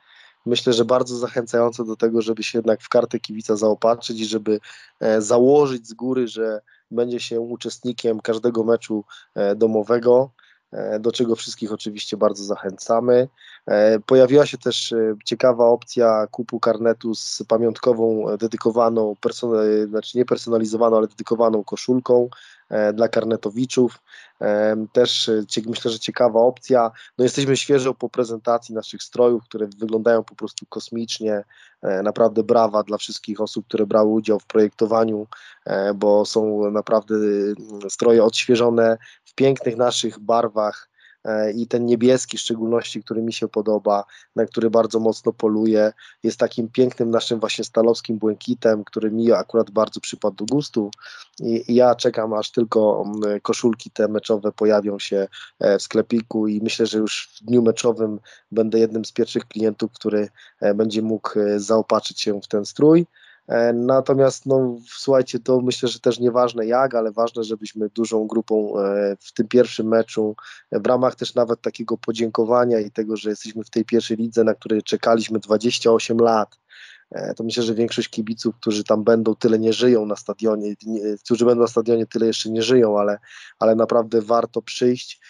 Myślę, 0.46 0.72
że 0.72 0.84
bardzo 0.84 1.16
zachęcające 1.16 1.84
do 1.84 1.96
tego, 1.96 2.22
żeby 2.22 2.42
się 2.42 2.58
jednak 2.58 2.80
w 2.80 2.88
kartę 2.88 3.20
kibica 3.20 3.56
zaopatrzyć 3.56 4.20
i 4.20 4.26
żeby 4.26 4.60
e, 5.00 5.22
założyć 5.22 5.88
z 5.88 5.92
góry, 5.92 6.28
że 6.28 6.60
będzie 6.90 7.20
się 7.20 7.40
uczestnikiem 7.40 8.20
każdego 8.20 8.64
meczu 8.64 9.04
domowego, 9.56 10.30
do 11.00 11.12
czego 11.12 11.36
wszystkich 11.36 11.72
oczywiście 11.72 12.16
bardzo 12.16 12.44
zachęcamy. 12.44 13.28
Pojawiła 14.06 14.46
się 14.46 14.58
też 14.58 14.94
ciekawa 15.24 15.66
opcja 15.66 16.26
kupu 16.30 16.60
karnetu 16.60 17.14
z 17.14 17.42
pamiątkową, 17.48 18.24
dedykowaną, 18.38 19.16
znaczy 19.88 20.18
nie 20.18 20.24
personalizowaną, 20.24 20.96
ale 20.96 21.06
dedykowaną 21.06 21.64
koszulką 21.64 22.28
dla 22.94 23.08
karnetowiczów. 23.08 23.98
E, 24.40 24.76
też 24.92 25.28
e, 25.28 25.42
myślę, 25.66 25.90
że 25.90 25.98
ciekawa 25.98 26.40
opcja. 26.40 26.90
No 27.18 27.24
jesteśmy 27.24 27.56
świeżo 27.56 27.94
po 27.94 28.08
prezentacji 28.08 28.74
naszych 28.74 29.02
strojów, 29.02 29.44
które 29.44 29.66
wyglądają 29.66 30.24
po 30.24 30.34
prostu 30.34 30.66
kosmicznie. 30.66 31.44
Naprawdę 32.02 32.42
brawa 32.42 32.82
dla 32.82 32.98
wszystkich 32.98 33.40
osób, 33.40 33.66
które 33.66 33.86
brały 33.86 34.10
udział 34.10 34.40
w 34.40 34.46
projektowaniu, 34.46 35.26
bo 35.94 36.24
są 36.24 36.70
naprawdę 36.70 37.14
stroje 37.88 38.24
odświeżone 38.24 38.98
w 39.24 39.34
pięknych 39.34 39.76
naszych 39.76 40.18
barwach 40.18 40.88
E, 40.93 40.93
i 41.54 41.66
ten 41.66 41.86
niebieski 41.86 42.38
w 42.38 42.40
szczególności, 42.40 43.02
który 43.02 43.22
mi 43.22 43.32
się 43.32 43.48
podoba, 43.48 44.04
na 44.36 44.46
który 44.46 44.70
bardzo 44.70 45.00
mocno 45.00 45.32
poluję, 45.32 45.92
jest 46.22 46.38
takim 46.38 46.68
pięknym 46.68 47.10
naszym 47.10 47.40
właśnie 47.40 47.64
stalowskim 47.64 48.18
błękitem, 48.18 48.84
który 48.84 49.10
mi 49.10 49.32
akurat 49.32 49.70
bardzo 49.70 50.00
przypadł 50.00 50.36
do 50.36 50.44
gustu 50.44 50.90
i, 51.40 51.64
i 51.68 51.74
ja 51.74 51.94
czekam 51.94 52.32
aż 52.32 52.50
tylko 52.50 53.04
mm, 53.06 53.40
koszulki 53.40 53.90
te 53.90 54.08
meczowe 54.08 54.52
pojawią 54.52 54.98
się 54.98 55.28
e, 55.60 55.78
w 55.78 55.82
sklepiku 55.82 56.48
i 56.48 56.60
myślę, 56.62 56.86
że 56.86 56.98
już 56.98 57.30
w 57.34 57.44
dniu 57.44 57.62
meczowym 57.62 58.20
będę 58.52 58.78
jednym 58.78 59.04
z 59.04 59.12
pierwszych 59.12 59.44
klientów, 59.44 59.92
który 59.92 60.28
e, 60.60 60.74
będzie 60.74 61.02
mógł 61.02 61.30
zaopatrzyć 61.56 62.20
się 62.20 62.40
w 62.40 62.48
ten 62.48 62.64
strój. 62.64 63.06
E, 63.48 63.72
natomiast, 63.72 64.46
no, 64.46 64.76
słuchajcie, 64.88 65.38
to 65.38 65.60
myślę, 65.60 65.88
że 65.88 66.00
też 66.00 66.20
nieważne 66.20 66.66
jak, 66.66 66.94
ale 66.94 67.12
ważne, 67.12 67.44
żebyśmy 67.44 67.88
dużą 67.88 68.26
grupą 68.26 68.80
e, 68.80 69.16
w 69.20 69.32
tym 69.32 69.48
pierwszym 69.48 69.88
meczu, 69.88 70.36
e, 70.70 70.80
w 70.80 70.86
ramach 70.86 71.14
też 71.14 71.34
nawet 71.34 71.60
takiego 71.60 71.98
podziękowania 71.98 72.80
i 72.80 72.90
tego, 72.90 73.16
że 73.16 73.30
jesteśmy 73.30 73.64
w 73.64 73.70
tej 73.70 73.84
pierwszej 73.84 74.16
lidze, 74.16 74.44
na 74.44 74.54
której 74.54 74.82
czekaliśmy 74.82 75.38
28 75.38 76.18
lat, 76.18 76.58
to 77.36 77.44
myślę, 77.44 77.62
że 77.62 77.74
większość 77.74 78.08
kibiców, 78.08 78.54
którzy 78.60 78.84
tam 78.84 79.04
będą, 79.04 79.34
tyle 79.34 79.58
nie 79.58 79.72
żyją 79.72 80.06
na 80.06 80.16
stadionie, 80.16 80.74
nie, 80.86 81.00
którzy 81.24 81.44
będą 81.44 81.60
na 81.60 81.68
stadionie, 81.68 82.06
tyle 82.06 82.26
jeszcze 82.26 82.50
nie 82.50 82.62
żyją, 82.62 82.98
ale, 82.98 83.18
ale 83.58 83.74
naprawdę 83.74 84.22
warto 84.22 84.62
przyjść, 84.62 85.20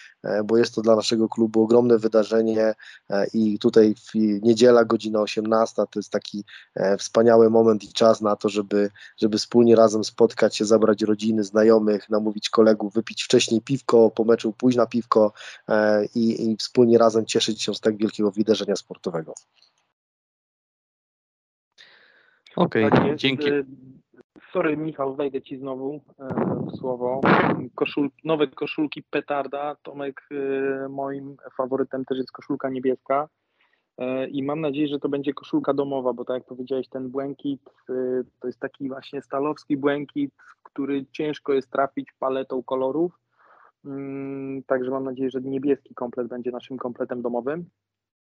bo 0.44 0.56
jest 0.56 0.74
to 0.74 0.82
dla 0.82 0.96
naszego 0.96 1.28
klubu 1.28 1.62
ogromne 1.62 1.98
wydarzenie 1.98 2.74
e, 3.10 3.26
i 3.34 3.58
tutaj 3.58 3.94
w 3.94 4.14
niedziela 4.42 4.84
godzina 4.84 5.20
18 5.20 5.74
to 5.76 5.98
jest 5.98 6.12
taki 6.12 6.44
e, 6.74 6.96
wspaniały 6.96 7.50
moment 7.50 7.84
i 7.84 7.92
czas 7.92 8.20
na 8.20 8.36
to, 8.36 8.48
żeby, 8.48 8.90
żeby 9.16 9.38
wspólnie 9.38 9.76
razem 9.76 10.04
spotkać 10.04 10.56
się, 10.56 10.64
zabrać 10.64 11.02
rodziny, 11.02 11.44
znajomych, 11.44 12.10
namówić 12.10 12.50
kolegów, 12.50 12.94
wypić 12.94 13.22
wcześniej 13.22 13.60
piwko, 13.60 14.10
po 14.10 14.24
meczu 14.24 14.52
pójść 14.52 14.78
na 14.78 14.86
piwko 14.86 15.32
i, 16.14 16.50
i 16.50 16.56
wspólnie 16.56 16.98
razem 16.98 17.26
cieszyć 17.26 17.62
się 17.62 17.74
z 17.74 17.80
tak 17.80 17.96
wielkiego 17.96 18.30
wydarzenia 18.30 18.76
sportowego. 18.76 19.34
Okej, 22.56 22.84
okay, 22.84 22.98
tak 23.00 23.16
dzięki. 23.16 23.44
Sorry, 24.54 24.76
Michał, 24.76 25.14
wejdę 25.14 25.42
ci 25.42 25.56
znowu 25.56 26.00
e, 26.18 26.28
w 26.66 26.76
słowo. 26.76 27.20
Koszul, 27.74 28.10
nowe 28.24 28.46
koszulki 28.46 29.02
petarda. 29.02 29.76
Tomek, 29.82 30.28
e, 30.30 30.88
moim 30.88 31.36
faworytem 31.56 32.04
też 32.04 32.18
jest 32.18 32.32
koszulka 32.32 32.70
niebieska. 32.70 33.28
E, 33.98 34.28
I 34.28 34.42
mam 34.42 34.60
nadzieję, 34.60 34.88
że 34.88 34.98
to 34.98 35.08
będzie 35.08 35.34
koszulka 35.34 35.74
domowa, 35.74 36.12
bo 36.12 36.24
tak 36.24 36.34
jak 36.34 36.44
powiedziałeś, 36.44 36.88
ten 36.88 37.08
błękit 37.10 37.60
to 38.40 38.46
jest 38.46 38.60
taki 38.60 38.88
właśnie 38.88 39.22
stalowski 39.22 39.76
błękit, 39.76 40.34
który 40.62 41.06
ciężko 41.12 41.52
jest 41.52 41.70
trafić 41.70 42.12
paletą 42.18 42.62
kolorów. 42.62 43.18
Mm, 43.84 44.62
także 44.62 44.90
mam 44.90 45.04
nadzieję, 45.04 45.30
że 45.30 45.40
niebieski 45.40 45.94
komplet 45.94 46.28
będzie 46.28 46.50
naszym 46.50 46.76
kompletem 46.76 47.22
domowym. 47.22 47.64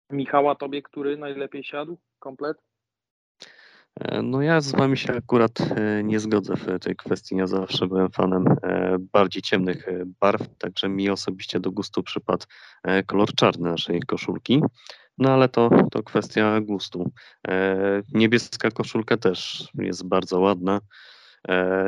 Michała, 0.09 0.55
tobie, 0.55 0.81
który 0.81 1.17
najlepiej 1.17 1.63
siadł 1.63 1.97
komplet? 2.19 2.57
E, 3.99 4.21
no 4.21 4.41
ja 4.41 4.61
z 4.61 4.71
wami 4.71 4.97
się 4.97 5.13
akurat 5.13 5.61
e, 5.61 6.03
nie 6.03 6.19
zgodzę 6.19 6.55
w 6.55 6.79
tej 6.79 6.95
kwestii. 6.95 7.35
Ja 7.35 7.47
zawsze 7.47 7.87
byłem 7.87 8.09
fanem 8.11 8.45
e, 8.47 8.97
bardziej 8.99 9.41
ciemnych 9.41 9.87
barw, 10.21 10.41
także 10.57 10.89
mi 10.89 11.09
osobiście 11.09 11.59
do 11.59 11.71
gustu 11.71 12.03
przypadł 12.03 12.45
kolor 13.05 13.35
czarny 13.35 13.69
naszej 13.69 13.99
koszulki. 14.01 14.61
No 15.17 15.29
ale 15.29 15.49
to, 15.49 15.69
to 15.91 16.03
kwestia 16.03 16.61
gustu. 16.61 17.11
Niebieska 18.13 18.71
koszulka 18.71 19.17
też 19.17 19.67
jest 19.75 20.07
bardzo 20.07 20.39
ładna. 20.39 20.81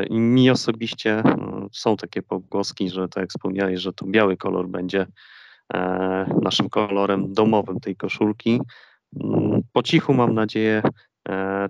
Mi 0.09 0.49
osobiście 0.49 1.19
mm, 1.19 1.67
są 1.71 1.97
takie 1.97 2.21
pogłoski, 2.21 2.89
że 2.89 3.07
tak 3.09 3.21
jak 3.21 3.29
wspomniałeś, 3.29 3.81
że 3.81 3.93
to 3.93 4.05
biały 4.05 4.37
kolor 4.37 4.67
będzie 4.67 5.05
naszym 6.41 6.69
kolorem 6.69 7.33
domowym 7.33 7.79
tej 7.79 7.95
koszulki. 7.95 8.61
Mm, 9.23 9.61
Po 9.73 9.83
cichu 9.83 10.13
mam 10.13 10.33
nadzieję, 10.33 10.81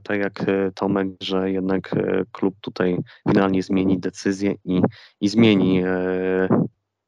tak 0.04 0.20
jak 0.20 0.50
e, 0.50 0.72
Tomek, 0.72 1.08
że 1.22 1.52
jednak 1.52 1.94
e, 1.94 2.24
klub 2.32 2.56
tutaj 2.62 2.98
finalnie 3.30 3.64
zmieni 3.64 4.00
decyzję 4.00 4.56
i, 4.66 4.82
i 5.22 5.30
zmieni 5.30 5.84
e, 5.84 5.88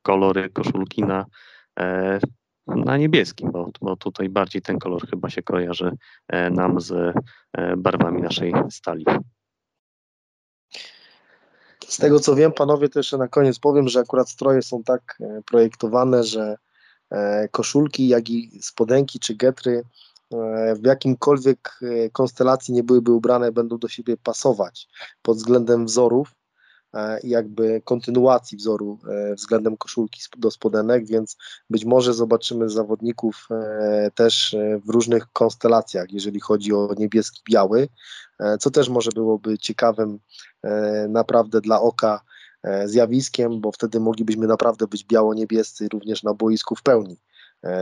kolory 0.01 0.49
koszulki 0.49 1.03
na, 1.03 1.25
e, 1.79 2.19
na 2.67 2.97
niebieskim, 2.97 3.51
bo, 3.51 3.69
bo 3.81 3.95
tutaj 3.95 4.29
bardziej 4.29 4.61
ten 4.61 4.79
kolor 4.79 5.09
chyba 5.09 5.29
się 5.29 5.43
kojarzy 5.43 5.91
e, 6.27 6.49
nam 6.49 6.81
z 6.81 6.91
e, 7.53 7.77
barwami 7.77 8.21
naszej 8.21 8.53
stali. 8.69 9.05
Z 11.87 11.97
tego 11.97 12.19
co 12.19 12.35
wiem, 12.35 12.51
panowie, 12.51 12.89
to 12.89 12.99
jeszcze 12.99 13.17
na 13.17 13.27
koniec 13.27 13.59
powiem, 13.59 13.87
że 13.87 13.99
akurat 13.99 14.29
stroje 14.29 14.61
są 14.61 14.83
tak 14.83 15.17
e, 15.21 15.41
projektowane, 15.41 16.23
że 16.23 16.57
e, 17.11 17.47
koszulki, 17.51 18.07
jak 18.07 18.29
i 18.29 18.59
spodenki 18.61 19.19
czy 19.19 19.35
getry 19.35 19.81
e, 19.81 19.83
w 20.75 20.85
jakimkolwiek 20.85 21.79
e, 21.81 22.09
konstelacji 22.09 22.73
nie 22.73 22.83
byłyby 22.83 23.11
ubrane, 23.11 23.51
będą 23.51 23.77
do 23.77 23.87
siebie 23.87 24.17
pasować 24.17 24.87
pod 25.21 25.37
względem 25.37 25.85
wzorów 25.85 26.35
e, 26.93 27.19
i 27.19 27.29
jakby 27.29 27.81
kontynuacji 27.85 28.57
wzoru 28.57 28.99
e, 29.09 29.35
względem 29.35 29.77
koszulki 29.77 30.21
do 30.37 30.51
spodenek, 30.51 31.05
więc 31.05 31.37
być 31.69 31.85
może 31.85 32.13
zobaczymy 32.13 32.69
zawodników 32.69 33.47
e, 33.51 34.11
też 34.15 34.53
e, 34.53 34.79
w 34.85 34.89
różnych 34.89 35.27
konstelacjach, 35.31 36.11
jeżeli 36.11 36.39
chodzi 36.39 36.73
o 36.73 36.89
niebieski, 36.97 37.41
biały, 37.51 37.87
e, 38.39 38.57
co 38.57 38.71
też 38.71 38.89
może 38.89 39.11
byłoby 39.11 39.57
ciekawym 39.57 40.19
e, 40.63 41.07
naprawdę 41.09 41.61
dla 41.61 41.81
oka 41.81 42.21
e, 42.63 42.87
zjawiskiem, 42.87 43.61
bo 43.61 43.71
wtedy 43.71 43.99
moglibyśmy 43.99 44.47
naprawdę 44.47 44.87
być 44.87 45.05
biało-niebiescy 45.05 45.87
również 45.89 46.23
na 46.23 46.33
boisku 46.33 46.75
w 46.75 46.83
pełni. 46.83 47.13
e, 47.13 47.36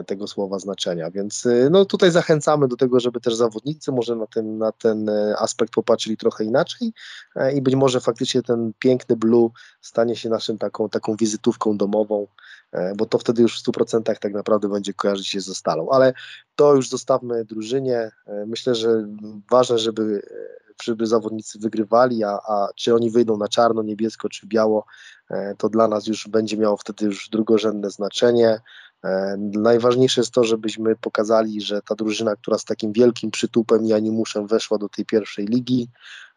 tego 0.07 0.27
słowa 0.27 0.59
znaczenia. 0.59 1.11
Więc 1.11 1.45
e, 1.45 1.69
no, 1.69 1.85
tutaj 1.85 2.11
zachęcamy 2.11 2.67
do 2.67 2.75
tego, 2.75 2.99
żeby 2.99 3.21
też 3.21 3.35
zawodnicy 3.35 3.91
może 3.91 4.15
na 4.15 4.27
ten, 4.27 4.57
na 4.57 4.71
ten 4.71 5.09
e, 5.09 5.35
aspekt 5.39 5.73
popatrzyli 5.73 6.17
trochę 6.17 6.43
inaczej 6.43 6.93
e, 7.35 7.53
i 7.53 7.61
być 7.61 7.75
może 7.75 8.01
faktycznie 8.01 8.43
ten 8.43 8.71
piękny 8.79 9.15
blue 9.15 9.49
stanie 9.81 10.15
się 10.15 10.29
naszym 10.29 10.57
taką, 10.57 10.89
taką 10.89 11.15
wizytówką 11.15 11.77
domową, 11.77 12.27
e, 12.71 12.93
bo 12.95 13.05
to 13.05 13.17
wtedy 13.17 13.41
już 13.41 13.61
w 13.61 13.67
100% 13.67 14.19
tak 14.19 14.33
naprawdę 14.33 14.69
będzie 14.69 14.93
kojarzyć 14.93 15.27
się 15.27 15.41
ze 15.41 15.55
stalą. 15.55 15.89
Ale 15.89 16.13
to 16.55 16.75
już 16.75 16.89
zostawmy 16.89 17.45
drużynie. 17.45 18.11
E, 18.27 18.45
Myślę, 18.47 18.75
że 18.75 19.07
ważne, 19.49 19.77
żeby 19.79 20.21
e, 20.31 20.65
żeby 20.83 21.07
zawodnicy 21.07 21.59
wygrywali, 21.59 22.23
a, 22.23 22.29
a 22.29 22.67
czy 22.75 22.95
oni 22.95 23.11
wyjdą 23.11 23.38
na 23.38 23.47
czarno, 23.47 23.83
niebiesko 23.83 24.29
czy 24.29 24.47
biało, 24.47 24.85
e, 25.29 25.55
to 25.57 25.69
dla 25.69 25.88
nas 25.88 26.07
już 26.07 26.27
będzie 26.27 26.57
miało 26.57 26.77
wtedy 26.77 27.05
już 27.05 27.29
drugorzędne 27.29 27.89
znaczenie. 27.89 28.59
E, 29.06 29.38
Najważniejsze 29.39 30.22
jest 30.22 30.32
to, 30.32 30.44
żebyśmy 30.44 30.96
pokazali, 30.96 31.62
że 31.62 31.82
ta 31.82 31.96
drużyna, 31.96 32.36
która 32.36 32.58
z 32.58 32.65
takim 32.65 32.94
wielkim 32.94 33.32
przytupem 33.32 33.86
i 33.86 33.94
animuszem 33.94 34.48
weszła 34.48 34.78
do 34.78 34.89
tej 34.89 35.06
pierwszej 35.06 35.46
ligi, 35.46 35.88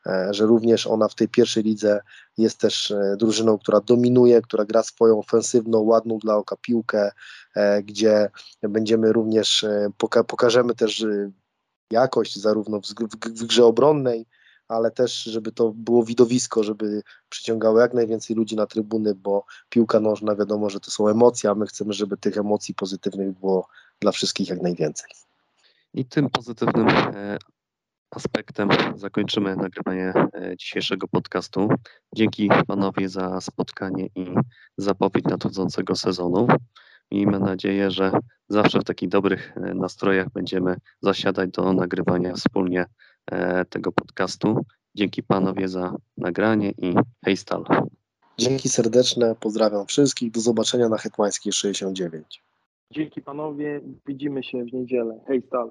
e, 0.06 0.28
że 0.34 0.46
również 0.46 0.86
ona 0.86 1.08
w 1.08 1.14
tej 1.14 1.28
pierwszej 1.28 1.62
lidze 1.62 2.00
jest 2.38 2.60
też 2.60 2.90
e, 2.90 3.16
drużyną, 3.18 3.58
która 3.58 3.80
dominuje, 3.80 4.42
która 4.42 4.64
gra 4.64 4.82
swoją 4.82 5.18
ofensywną, 5.18 5.78
ładną 5.78 6.18
dla 6.18 6.36
oka 6.36 6.56
piłkę, 6.56 7.10
gdzie 7.82 8.30
będziemy 8.62 9.12
również, 9.12 9.66
poka- 9.98 10.24
pokażemy 10.24 10.74
też 10.74 11.06
jakość 11.90 12.38
zarówno 12.38 12.80
w 13.36 13.44
grze 13.44 13.64
obronnej, 13.64 14.26
ale 14.68 14.90
też, 14.90 15.22
żeby 15.22 15.52
to 15.52 15.72
było 15.76 16.04
widowisko, 16.04 16.62
żeby 16.62 17.02
przyciągało 17.28 17.80
jak 17.80 17.94
najwięcej 17.94 18.36
ludzi 18.36 18.56
na 18.56 18.66
trybuny, 18.66 19.14
bo 19.14 19.44
piłka 19.68 20.00
nożna 20.00 20.36
wiadomo, 20.36 20.70
że 20.70 20.80
to 20.80 20.90
są 20.90 21.08
emocje, 21.08 21.50
a 21.50 21.54
my 21.54 21.66
chcemy, 21.66 21.92
żeby 21.92 22.16
tych 22.16 22.36
emocji 22.36 22.74
pozytywnych 22.74 23.32
było 23.32 23.68
dla 24.00 24.12
wszystkich 24.12 24.48
jak 24.48 24.62
najwięcej. 24.62 25.10
I 25.94 26.04
tym 26.04 26.30
pozytywnym 26.30 26.88
e, 26.88 27.38
aspektem 28.10 28.68
zakończymy 28.96 29.56
nagrywanie 29.56 30.12
e, 30.16 30.56
dzisiejszego 30.56 31.08
podcastu. 31.08 31.68
Dzięki 32.14 32.50
panowie 32.66 33.08
za 33.08 33.40
spotkanie 33.40 34.06
i 34.14 34.34
zapowiedź 34.76 35.24
nadchodzącego 35.24 35.96
sezonu. 35.96 36.46
Miejmy 37.10 37.40
nadzieję, 37.40 37.90
że 37.90 38.12
zawsze 38.48 38.80
w 38.80 38.84
takich 38.84 39.08
dobrych 39.08 39.56
e, 39.56 39.74
nastrojach 39.74 40.30
będziemy 40.30 40.76
zasiadać 41.00 41.50
do 41.50 41.72
nagrywania 41.72 42.34
wspólnie 42.34 42.86
tego 43.70 43.92
podcastu. 43.92 44.64
Dzięki 44.94 45.22
panowie 45.22 45.68
za 45.68 45.94
nagranie 46.16 46.70
i 46.70 46.94
hej 47.24 47.36
stal. 47.36 47.64
Dzięki 48.38 48.68
serdeczne, 48.68 49.34
pozdrawiam 49.40 49.86
wszystkich, 49.86 50.30
do 50.30 50.40
zobaczenia 50.40 50.88
na 50.88 50.98
Hetmańskiej 50.98 51.52
69. 51.52 52.42
Dzięki 52.90 53.22
panowie, 53.22 53.80
widzimy 54.06 54.42
się 54.42 54.64
w 54.64 54.72
niedzielę. 54.72 55.20
Hej, 55.26 55.42
stal. 55.42 55.70